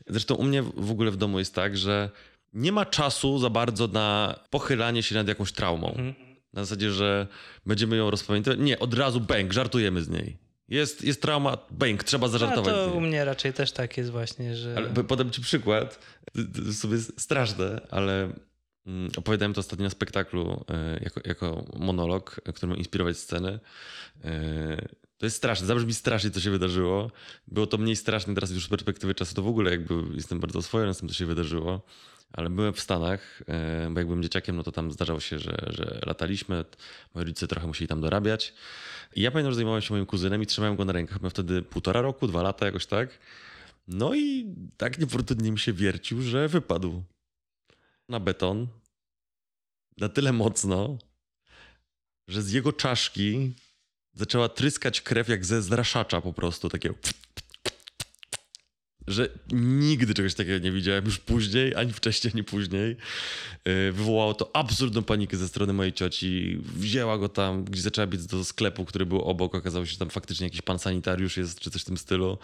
[0.07, 2.09] Zresztą u mnie w ogóle w domu jest tak, że
[2.53, 6.13] nie ma czasu za bardzo na pochylanie się nad jakąś traumą.
[6.53, 7.27] Na zasadzie, że
[7.65, 8.59] będziemy ją rozpamiętywać.
[8.59, 10.37] Nie, od razu bęk, żartujemy z niej.
[10.69, 12.97] Jest, jest trauma, bęk, trzeba A zażartować to z niej.
[12.97, 14.73] u mnie raczej też tak jest właśnie, że...
[14.77, 15.99] Ale po- podam ci przykład.
[16.35, 18.33] To to jest sobie straszne, ale
[19.17, 23.59] opowiadałem to ostatnio na spektaklu e, jako, jako monolog, e, który ma inspirować sceny.
[24.23, 27.11] E, To jest straszne, zabrzmi strasznie, co się wydarzyło.
[27.47, 30.59] Było to mniej straszne teraz już z perspektywy czasu, to w ogóle jakby jestem bardzo
[30.59, 31.81] oswojony z tym, co się wydarzyło.
[32.33, 33.43] Ale byłem w Stanach,
[33.91, 36.65] bo jak byłem dzieciakiem, no to tam zdarzało się, że, że lataliśmy.
[37.15, 38.53] Moi rodzice trochę musieli tam dorabiać.
[39.15, 41.21] I ja pamiętam, że zajmowałem się moim kuzynem i trzymałem go na rękach.
[41.21, 43.19] Miał wtedy półtora roku, dwa lata, jakoś tak.
[43.87, 47.03] No i tak niefortunnie mi się wiercił, że wypadł
[48.09, 48.67] na beton
[49.97, 50.97] na tyle mocno,
[52.27, 53.53] że z jego czaszki
[54.13, 56.95] zaczęła tryskać krew jak ze zraszacza po prostu, takiego
[59.09, 62.97] że nigdy czegoś takiego nie widziałem już później, ani wcześniej, ani później.
[63.65, 66.59] Yy, Wywołało to absurdną panikę ze strony mojej cioci.
[66.61, 69.55] Wzięła go tam, gdzie zaczęła biec do sklepu, który był obok.
[69.55, 72.37] Okazało się, że tam faktycznie jakiś pan sanitariusz jest, czy coś w tym stylu.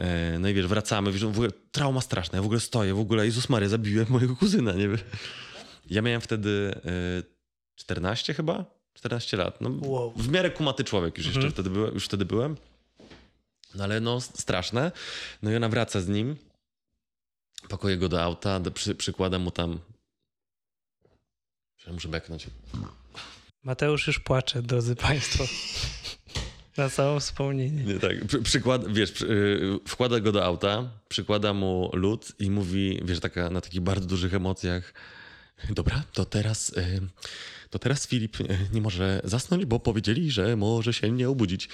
[0.00, 2.36] Yy, No i wiesz, wracamy, wiesz, w ogóle trauma straszna.
[2.36, 4.98] Ja w ogóle stoję, w ogóle Jezus Maria, zabiłem mojego kuzyna, nie wiem.
[5.90, 7.22] Ja miałem wtedy yy,
[7.74, 8.64] 14 chyba?
[8.94, 9.60] 14 lat.
[9.60, 10.12] No, Wow.
[10.16, 12.56] W miarę kumaty człowiek już jeszcze wtedy byłem, już wtedy byłem.
[13.74, 14.92] No ale no straszne.
[15.42, 16.36] No i ona wraca z nim,
[17.68, 19.78] pakuje go do auta, do, przy, przykłada mu tam...
[21.92, 22.46] Muszę beknąć.
[23.62, 25.44] Mateusz już płacze, drodzy Państwo.
[26.76, 27.84] Na całe wspomnienie.
[27.84, 33.00] Nie, tak, przy, przykład, wiesz, yy, wkłada go do auta, przykłada mu lód i mówi,
[33.04, 34.94] wiesz, taka, na takich bardzo dużych emocjach,
[35.70, 37.00] dobra, to teraz, yy,
[37.70, 41.68] to teraz Filip yy, nie może zasnąć, bo powiedzieli, że może się nie obudzić.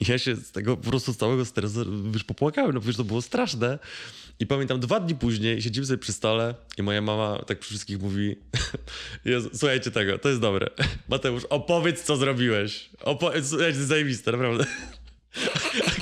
[0.00, 3.04] I ja się z tego po prostu z całego stresu, wiesz, popłakałem, no wiesz, to
[3.04, 3.78] było straszne.
[4.40, 8.00] I pamiętam, dwa dni później siedzimy sobie przy stole i moja mama tak przy wszystkich
[8.00, 8.36] mówi
[9.24, 10.70] Jezu, słuchajcie tego, to jest dobre.
[11.08, 12.90] Mateusz, opowiedz, co zrobiłeś.
[13.00, 14.66] Opowiedz, słuchajcie, zajebiste, naprawdę.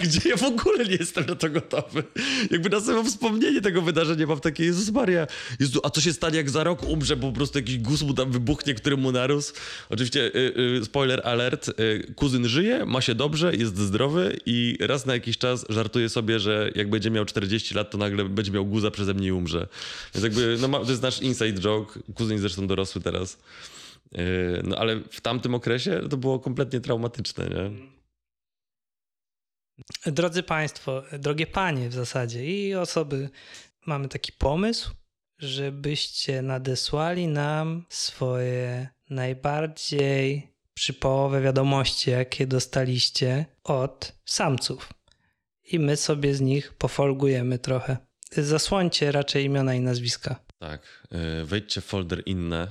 [0.03, 2.03] Gdzie ja w ogóle nie jestem na to gotowy.
[2.51, 5.26] Jakby na samo wspomnienie tego wydarzenia mam takie, Jezus Maria,
[5.61, 8.14] Jezu, a co się stanie jak za rok umrze, bo po prostu jakiś guz mu
[8.14, 9.53] tam wybuchnie, który mu narósł.
[9.91, 15.07] Oczywiście, y, y, spoiler alert, y, kuzyn żyje, ma się dobrze, jest zdrowy i raz
[15.07, 18.66] na jakiś czas żartuje sobie, że jak będzie miał 40 lat, to nagle będzie miał
[18.66, 19.66] guza przeze mnie i umrze.
[20.14, 23.39] Więc jakby, no ma, to jest nasz inside joke, kuzyn zresztą dorosły teraz.
[24.14, 27.94] Y, No ale w tamtym okresie to było kompletnie traumatyczne, nie?
[30.07, 33.31] Drodzy Państwo, drogie Panie w zasadzie i osoby,
[33.87, 34.91] mamy taki pomysł,
[35.39, 44.89] żebyście nadesłali nam swoje najbardziej przypołowe wiadomości, jakie dostaliście od samców.
[45.72, 47.97] I my sobie z nich pofolgujemy trochę.
[48.31, 50.37] Zasłońcie raczej imiona i nazwiska.
[50.59, 51.07] Tak,
[51.43, 52.68] y, wejdźcie w folder inne.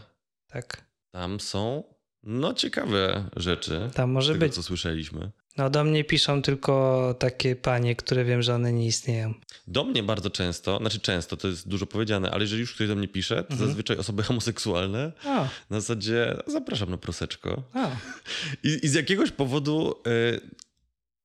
[0.47, 0.86] Tak.
[1.12, 1.84] Tam są
[2.24, 3.89] no ciekawe rzeczy.
[3.93, 4.56] Tam może tego, być.
[4.56, 5.32] co słyszeliśmy.
[5.58, 9.34] No do mnie piszą tylko takie panie, które wiem, że one nie istnieją.
[9.68, 12.95] Do mnie bardzo często, znaczy często, to jest dużo powiedziane, ale jeżeli już ktoś do
[12.95, 13.68] mnie pisze, to Mhm.
[13.70, 17.64] zazwyczaj osoby homoseksualne O, na zasadzie zapraszam na proseczko.
[18.64, 20.41] I, i z jakiegoś powodu y,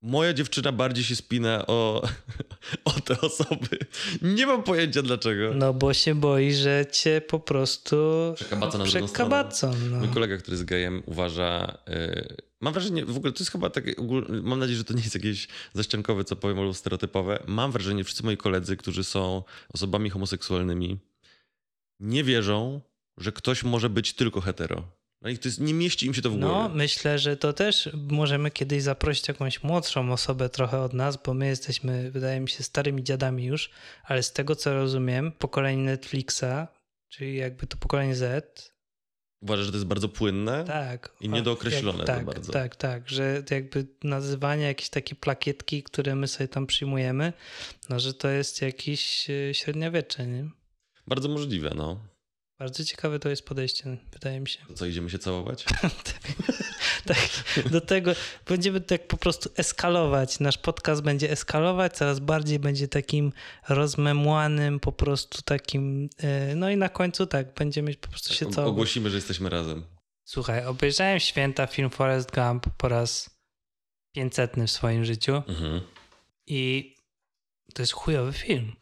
[0.03, 2.09] moja dziewczyna bardziej się spina o,
[2.85, 3.79] o te osoby.
[4.23, 5.55] Nie mam pojęcia dlaczego.
[5.55, 7.97] No bo się boi, że cię po prostu
[8.37, 9.75] Przekabacą na przekabacą.
[9.91, 9.99] No.
[9.99, 11.79] Mój kolega, który jest gejem, uważa.
[11.89, 13.95] Yy, mam wrażenie, w ogóle to jest chyba takie.
[14.43, 17.43] Mam nadzieję, że to nie jest jakieś zaściankowe, co powiem, albo stereotypowe.
[17.47, 19.43] Mam wrażenie, wszyscy moi koledzy, którzy są
[19.75, 20.99] osobami homoseksualnymi,
[22.01, 22.81] nie wierzą,
[23.17, 24.98] że ktoś może być tylko hetero.
[25.23, 26.55] No i to jest, nie mieści im się to w głowie.
[26.55, 31.35] No, myślę, że to też możemy kiedyś zaprosić jakąś młodszą osobę trochę od nas, bo
[31.35, 33.71] my jesteśmy, wydaje mi się, starymi dziadami już,
[34.05, 36.45] ale z tego co rozumiem, pokolenie Netflixa,
[37.09, 38.79] czyli jakby to pokolenie Z,
[39.43, 40.65] Uważa, że to jest bardzo płynne.
[40.65, 41.13] tak.
[41.21, 42.53] I niedookreślone jak, tak, bardzo.
[42.53, 47.33] Tak, tak, że jakby nazywanie jakieś takie plakietki, które my sobie tam przyjmujemy,
[47.89, 50.51] no że to jest jakieś e, średniowiecze, nie?
[51.07, 52.01] Bardzo możliwe, no.
[52.59, 54.59] Bardzo ciekawe to jest podejście, wydaje mi się.
[54.69, 55.65] To co, idziemy się całować?
[57.07, 57.19] tak,
[57.71, 58.13] do tego
[58.47, 60.41] będziemy tak po prostu eskalować.
[60.41, 63.33] Nasz podcast będzie eskalować, coraz bardziej będzie takim
[63.69, 66.11] rozmemłanym, po prostu takim.
[66.19, 68.73] e, No i na końcu tak, będziemy po prostu się O- całować.
[68.73, 69.85] Ogłosimy, że jesteśmy razem.
[70.25, 73.31] Słuchaj, obejrzałem święta film Forrest Gump po raz
[74.15, 75.81] 500 w swoim życiu Mhm.
[76.47, 76.95] i
[77.75, 78.73] to jest chujowy film.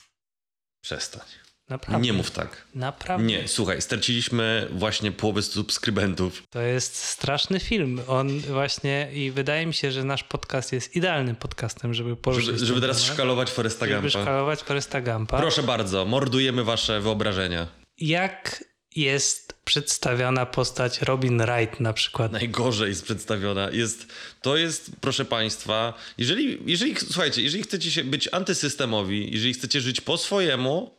[0.80, 1.22] Przestań.
[1.68, 2.06] Naprawdę.
[2.06, 2.64] Nie mów tak.
[2.74, 3.26] Naprawdę.
[3.26, 6.42] Nie, słuchaj, straciliśmy właśnie połowę subskrybentów.
[6.50, 8.00] To jest straszny film.
[8.06, 12.66] On właśnie i wydaje mi się, że nasz podcast jest idealnym podcastem, żeby poruszyć Żeby,
[12.66, 13.14] żeby teraz temat.
[13.14, 14.22] szkalować Foresta Żeby Gampa.
[14.22, 15.38] szkalować Foresta Gampa.
[15.38, 17.66] Proszę bardzo, mordujemy wasze wyobrażenia.
[17.98, 18.64] Jak
[18.96, 22.32] jest przedstawiona postać Robin Wright na przykład?
[22.32, 23.70] Najgorzej jest przedstawiona.
[23.70, 24.06] Jest,
[24.42, 30.00] to jest, proszę państwa, jeżeli, jeżeli, słuchajcie, jeżeli chcecie się być antysystemowi, jeżeli chcecie żyć
[30.00, 30.96] po swojemu,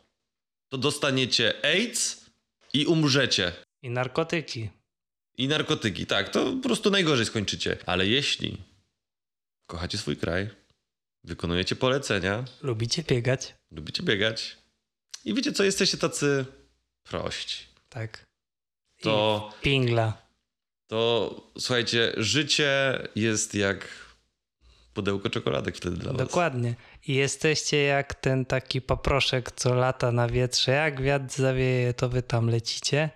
[0.68, 2.24] to dostaniecie AIDS
[2.72, 3.52] i umrzecie.
[3.82, 4.70] I narkotyki.
[5.38, 7.76] I narkotyki, tak, to po prostu najgorzej skończycie.
[7.86, 8.58] Ale jeśli
[9.66, 10.48] kochacie swój kraj,
[11.24, 13.54] wykonujecie polecenia, Lubicie biegać?
[13.70, 14.56] lubicie biegać
[15.24, 16.44] i wiecie co, jesteście tacy
[17.04, 17.64] prości.
[17.88, 18.26] Tak.
[19.02, 20.22] To, I pingla.
[20.86, 24.07] to słuchajcie, życie jest jak
[24.98, 26.18] pudełko czekoladek wtedy dla was.
[26.18, 26.74] Dokładnie.
[27.08, 30.72] I jesteście jak ten taki paproszek, co lata na wietrze.
[30.72, 33.10] Jak wiatr zawieje, to wy tam lecicie.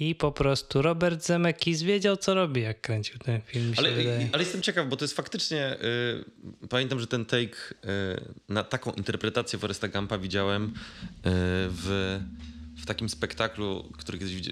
[0.00, 3.74] I po prostu Robert Zemeckis wiedział, co robi, jak kręcił ten film.
[3.76, 3.90] Ale,
[4.32, 5.76] ale jestem ciekaw, bo to jest faktycznie.
[6.62, 10.70] y, pamiętam, że ten take y, na taką interpretację Foresta Gampa widziałem y,
[11.68, 12.18] w,
[12.82, 14.48] w takim spektaklu, który kiedyś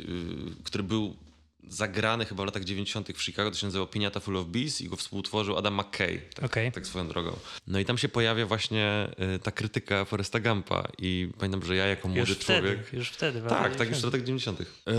[0.65, 1.17] który był
[1.69, 3.09] zagrany chyba w latach 90.
[3.13, 3.51] w Chicago.
[3.51, 6.21] To się nazywał Piniata Full of Bees i go współtworzył Adam McKay.
[6.35, 6.73] Tak, Okej.
[6.73, 7.37] tak swoją drogą.
[7.67, 10.89] No i tam się pojawia właśnie y, ta krytyka Foresta Gampa.
[10.99, 12.93] I pamiętam, że ja jako młody już wtedy, człowiek.
[12.93, 13.43] już wtedy.
[13.49, 14.05] Tak, tak, już w 90.
[14.05, 14.61] latach 90.
[14.61, 14.95] Yy,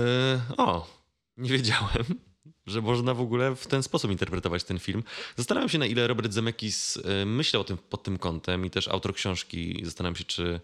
[0.57, 0.99] o,
[1.37, 2.05] nie wiedziałem,
[2.67, 5.03] że można w ogóle w ten sposób interpretować ten film.
[5.35, 8.87] Zastanawiam się, na ile Robert Zemeckis yy, myślał o tym pod tym kątem i też
[8.87, 9.81] autor książki.
[9.83, 10.59] Zastanawiam się, czy...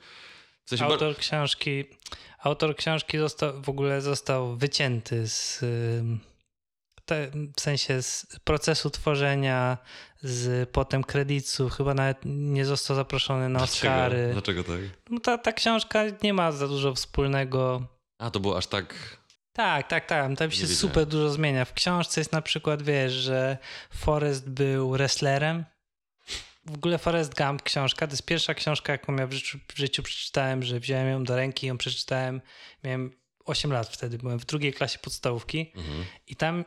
[0.65, 1.85] W sensie, Autor książki,
[2.39, 5.59] autor książki został, w ogóle został wycięty z,
[7.05, 9.77] te, w sensie z procesu tworzenia,
[10.21, 14.29] z potem kredytów, chyba nawet nie został zaproszony na dlaczego, Oscary.
[14.33, 14.79] dlaczego tak?
[15.09, 17.87] No ta, ta książka nie ma za dużo wspólnego.
[18.19, 19.17] A, to było aż tak...
[19.53, 20.37] Tak, tak, tak.
[20.37, 21.65] Tam się super dużo zmienia.
[21.65, 23.57] W książce jest na przykład, wiesz, że
[23.93, 25.65] Forrest był wrestlerem.
[26.65, 30.03] W ogóle Forrest Gump książka, to jest pierwsza książka, jaką ja w życiu, w życiu
[30.03, 32.41] przeczytałem, że wziąłem ją do ręki, ją przeczytałem.
[32.83, 33.11] Miałem
[33.45, 36.05] 8 lat wtedy, byłem w drugiej klasie podstawówki Mhm.
[36.27, 36.65] i tam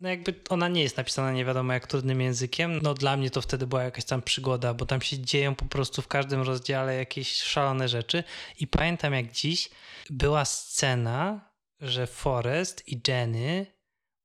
[0.00, 2.80] no jakby ona nie jest napisana nie wiadomo jak trudnym językiem.
[2.82, 6.02] No dla mnie to wtedy była jakaś tam przygoda, bo tam się dzieją po prostu
[6.02, 8.24] w każdym rozdziale jakieś szalone rzeczy.
[8.60, 9.70] I pamiętam jak dziś
[10.10, 13.66] była scena, że Forrest i Jenny,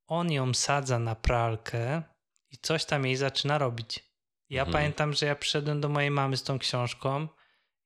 [0.06, 2.02] on ją sadza na pralkę
[2.50, 4.09] i coś tam jej zaczyna robić.
[4.50, 4.72] Ja Mhm.
[4.72, 7.28] pamiętam, że ja przyszedłem do mojej mamy z tą książką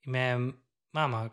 [0.07, 0.61] i miałem,
[0.93, 1.31] mama,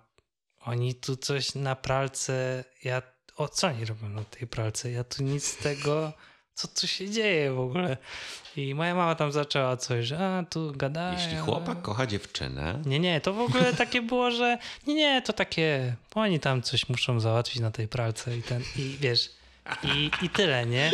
[0.59, 3.01] oni tu coś na pralce, ja,
[3.35, 4.91] o co oni robią na tej pralce?
[4.91, 6.13] Ja tu nic z tego,
[6.53, 7.97] co tu się dzieje w ogóle?
[8.55, 11.19] I moja mama tam zaczęła coś, że a, tu gadają.
[11.19, 12.81] Jeśli chłopak kocha dziewczynę...
[12.85, 14.57] Nie, nie, to w ogóle takie było, że
[14.87, 18.97] nie, nie, to takie, oni tam coś muszą załatwić na tej pralce i ten, i
[18.99, 19.29] wiesz,
[19.83, 20.91] i, i tyle, nie?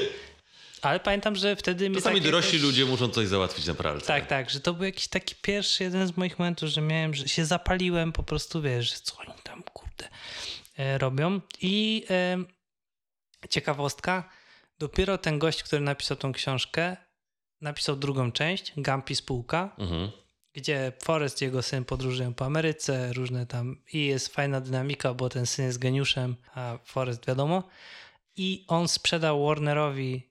[0.82, 4.08] Ale pamiętam, że wtedy mi Czasami takie dorośli też- ludzie muszą coś załatwić na pralce.
[4.08, 7.28] Tak, tak, że to był jakiś taki pierwszy, jeden z moich momentów, że miałem, że
[7.28, 10.08] się zapaliłem po prostu, wiesz, że co oni tam, kurde,
[10.78, 11.42] e, robią.
[11.62, 12.38] I e,
[13.50, 14.30] ciekawostka,
[14.80, 16.98] dopiero ten gość, który napisał tą książkę,
[17.62, 20.12] napisał drugą część, Gampi Spółka, Mhm.
[20.54, 25.30] gdzie Forrest i jego syn podróżują po Ameryce, różne tam i jest fajna dynamika, bo
[25.30, 27.64] ten syn jest geniuszem, a Forrest wiadomo.
[28.36, 30.27] I on sprzedał Warnerowi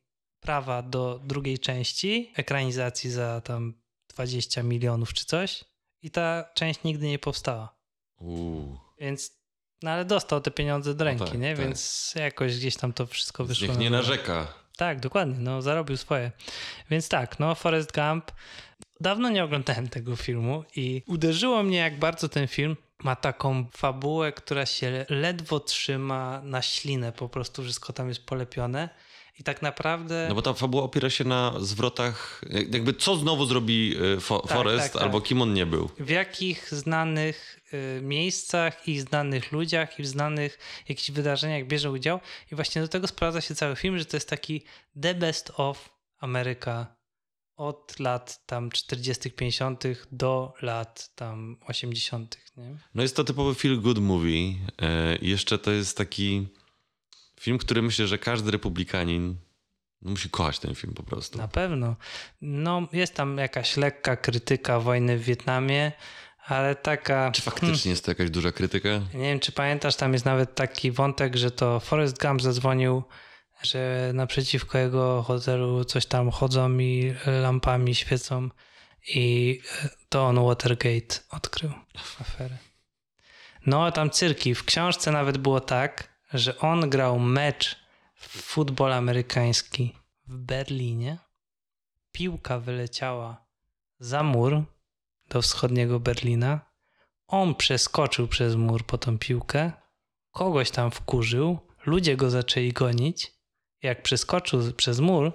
[0.47, 3.75] prawa do drugiej części ekranizacji za tam
[4.15, 5.65] 20 milionów czy coś
[6.03, 7.77] i ta część nigdy nie powstała.
[8.19, 8.79] Uuu.
[8.99, 9.31] Więc
[9.83, 11.57] no ale dostał te pieniądze do ręki, tak, nie?
[11.57, 11.65] tak.
[11.65, 13.69] Więc jakoś gdzieś tam to wszystko wyszło.
[13.69, 14.47] Niech nie narzeka.
[14.77, 16.33] Tak, dokładnie, no zarobił swoje.
[16.91, 18.33] Więc tak, no Forrest Gump.
[19.01, 24.33] Dawno nie oglądałem tego filmu i uderzyło mnie, jak bardzo ten film ma taką fabułę,
[24.33, 28.89] która się ledwo trzyma na ślinę, po prostu wszystko tam jest polepione.
[29.39, 30.27] I tak naprawdę.
[30.29, 34.39] No bo ta fabuła opiera się na zwrotach, jak- jakby co znowu zrobi y, Fo
[34.39, 35.03] Tak, Forrest, tak, tak.
[35.03, 35.91] albo kim on nie był.
[35.99, 37.61] w jakich znanych
[37.99, 40.59] y, miejscach i znanych ludziach i w znanych
[40.89, 42.21] jakichś wydarzeniach bierze udział.
[42.53, 44.63] I właśnie do tego sprowadza się cały film, że to jest taki
[45.03, 46.97] the best of Ameryka
[47.57, 49.85] od lat tam 40., 50.
[50.13, 52.77] do lat tam 80., nie?
[52.95, 54.55] No jest to typowy feel good movie.
[54.83, 56.49] E, jeszcze to jest taki
[57.41, 59.37] film, który myślę, że każdy republikanin
[60.03, 61.39] no, musi kochać ten film po prostu.
[61.39, 61.97] Na pewno.
[62.41, 65.93] No, jest tam jakaś lekka krytyka wojny w Wietnamie,
[66.47, 67.31] ale taka.
[67.31, 68.89] Czy faktycznie jest to jakaś duża krytyka?
[69.15, 73.03] Nie wiem, czy pamiętasz, tam jest nawet taki wątek, że to Forrest Gump zadzwonił,
[73.63, 78.49] że naprzeciwko jego hotelu coś tam chodzą i lampami świecą
[79.09, 79.61] i
[80.09, 81.71] to on Watergate odkrył
[82.21, 82.59] aferę.
[83.67, 84.55] No, tam cyrki.
[84.55, 87.77] W książce nawet było tak, że on grał mecz
[88.15, 89.95] w futbol amerykański
[90.27, 91.19] w Berlinie.
[92.13, 93.47] Piłka wyleciała
[93.99, 94.65] za mur
[95.29, 96.61] do wschodniego Berlina.
[97.27, 99.73] On przeskoczył przez mur po tą piłkę,
[100.31, 103.33] kogoś tam wkurzył, ludzie go zaczęli gonić.
[103.83, 105.33] Jak przeskoczył przez mur,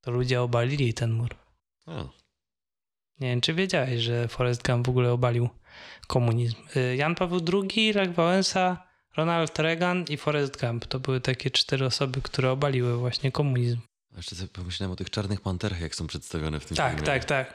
[0.00, 1.34] to ludzie obalili ten mur.
[1.86, 2.04] A,
[3.20, 5.48] Nie wiem, czy wiedziałeś, że Forrest Gump w ogóle obalił
[6.06, 6.56] komunizm.
[6.76, 8.89] Y, Jan Paweł II, Lech Wałęsa,
[9.20, 10.86] Ronald Reagan i Forrest Gump.
[10.86, 13.78] To były takie cztery osoby, które obaliły właśnie komunizm.
[14.16, 17.06] jeszcze sobie pomyślałem o tych czarnych panterach, jak są przedstawione w tym Tak, filmie.
[17.06, 17.54] tak, tak.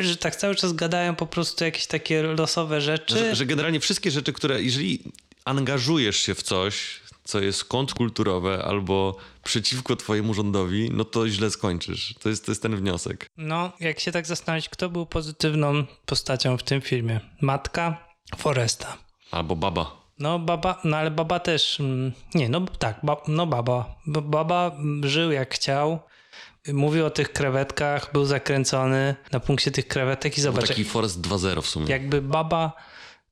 [0.00, 3.18] Że tak cały czas gadają po prostu jakieś takie losowe rzeczy.
[3.18, 5.02] Że, że generalnie wszystkie rzeczy, które, jeżeli
[5.44, 12.14] angażujesz się w coś, co jest kontrkulturowe albo przeciwko twojemu rządowi, no to źle skończysz.
[12.20, 13.26] To jest, to jest ten wniosek.
[13.36, 17.20] No, jak się tak zastanowić, kto był pozytywną postacią w tym filmie?
[17.40, 18.96] Matka Foresta.
[19.34, 20.04] Albo baba.
[20.18, 21.80] No, baba, no ale baba też.
[21.80, 23.94] mm, Nie, no tak, ba, no baba.
[24.06, 25.98] Baba żył jak chciał.
[26.72, 31.62] Mówił o tych krewetkach, był zakręcony na punkcie tych krewetek i zobacz, taki Forest 2.0
[31.62, 31.86] w sumie.
[31.86, 32.72] jakby baba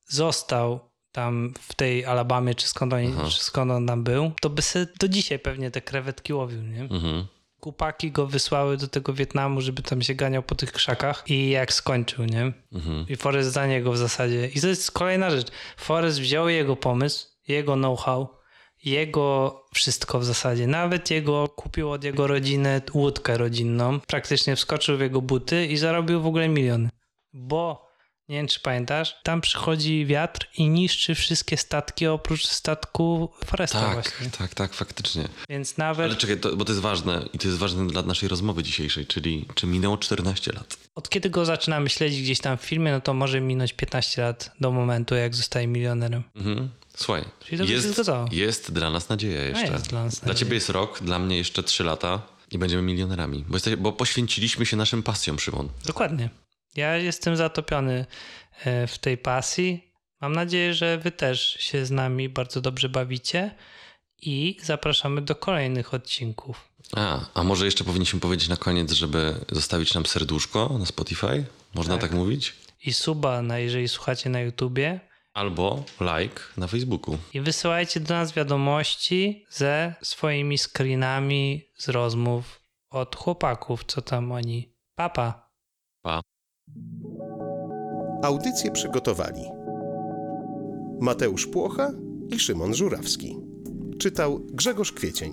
[0.06, 0.80] został
[1.12, 4.86] tam w tej Alabamie, czy skąd, oni, czy skąd on tam był, to by se
[5.00, 6.80] do dzisiaj pewnie te krewetki łowił, nie?
[6.80, 7.26] Mhm.
[7.62, 11.72] Kupaki go wysłały do tego Wietnamu, żeby tam się ganiał po tych krzakach i jak
[11.72, 12.52] skończył, nie?
[12.72, 13.06] Mhm.
[13.08, 14.48] I Forrest za niego w zasadzie.
[14.48, 15.46] I to jest kolejna rzecz.
[15.76, 18.28] Forrest wziął jego pomysł, jego know-how,
[18.84, 20.66] jego wszystko w zasadzie.
[20.66, 26.20] Nawet jego kupił od jego rodziny łódkę rodzinną, praktycznie wskoczył w jego buty i zarobił
[26.20, 26.88] w ogóle miliony.
[27.32, 27.91] Bo
[28.32, 33.92] nie wiem, czy pamiętasz, tam przychodzi wiatr i niszczy wszystkie statki oprócz statku Foresta Tak,
[33.92, 34.30] właśnie.
[34.38, 35.28] tak, tak, faktycznie.
[35.48, 38.28] Więc nawet Ale czekaj, to, bo to jest ważne i to jest ważne dla naszej
[38.28, 40.76] rozmowy dzisiejszej, czyli czy minęło 14 lat.
[40.94, 44.50] od kiedy go zaczynamy śledzić gdzieś tam w filmie, no to może minąć 15 lat
[44.60, 46.22] do momentu, jak zostaje milionerem.
[46.36, 46.68] Mhm.
[46.96, 47.98] Słuchaj, jest,
[48.32, 49.72] jest dla nas nadzieja jeszcze.
[49.72, 50.34] jest dla nas Dla nadzieja.
[50.46, 53.44] ciebie jest rok, dla mnie jeszcze 3 lata i będziemy milionerami.
[53.48, 55.68] Bo, jesteś, bo poświęciliśmy się naszym pasjom, Szymon.
[55.86, 56.28] Dokładnie.
[56.76, 58.06] Ja jestem zatopiony
[58.64, 59.92] e, w tej pasji.
[60.20, 63.54] Mam nadzieję, że wy też się z nami bardzo dobrze bawicie
[64.22, 66.68] i zapraszamy do kolejnych odcinków.
[66.96, 71.44] A, a może jeszcze powinniśmy powiedzieć na koniec, żeby zostawić nam serduszko na Spotify?
[71.74, 72.54] Można tak, mówić?
[72.84, 75.00] I suba, na, jeżeli słuchacie na YouTubie.
[75.34, 77.18] Albo like na Facebooku.
[77.34, 84.74] I wysyłajcie do nas wiadomości ze swoimi screenami z rozmów od chłopaków, co tam oni.
[84.94, 85.50] Papa.
[86.02, 86.20] Pa.
[88.22, 89.42] Audycję przygotowali
[91.00, 91.90] Mateusz Płocha
[92.30, 93.36] i Szymon Żurawski.
[93.98, 95.32] Czytał Grzegorz Kwiecień.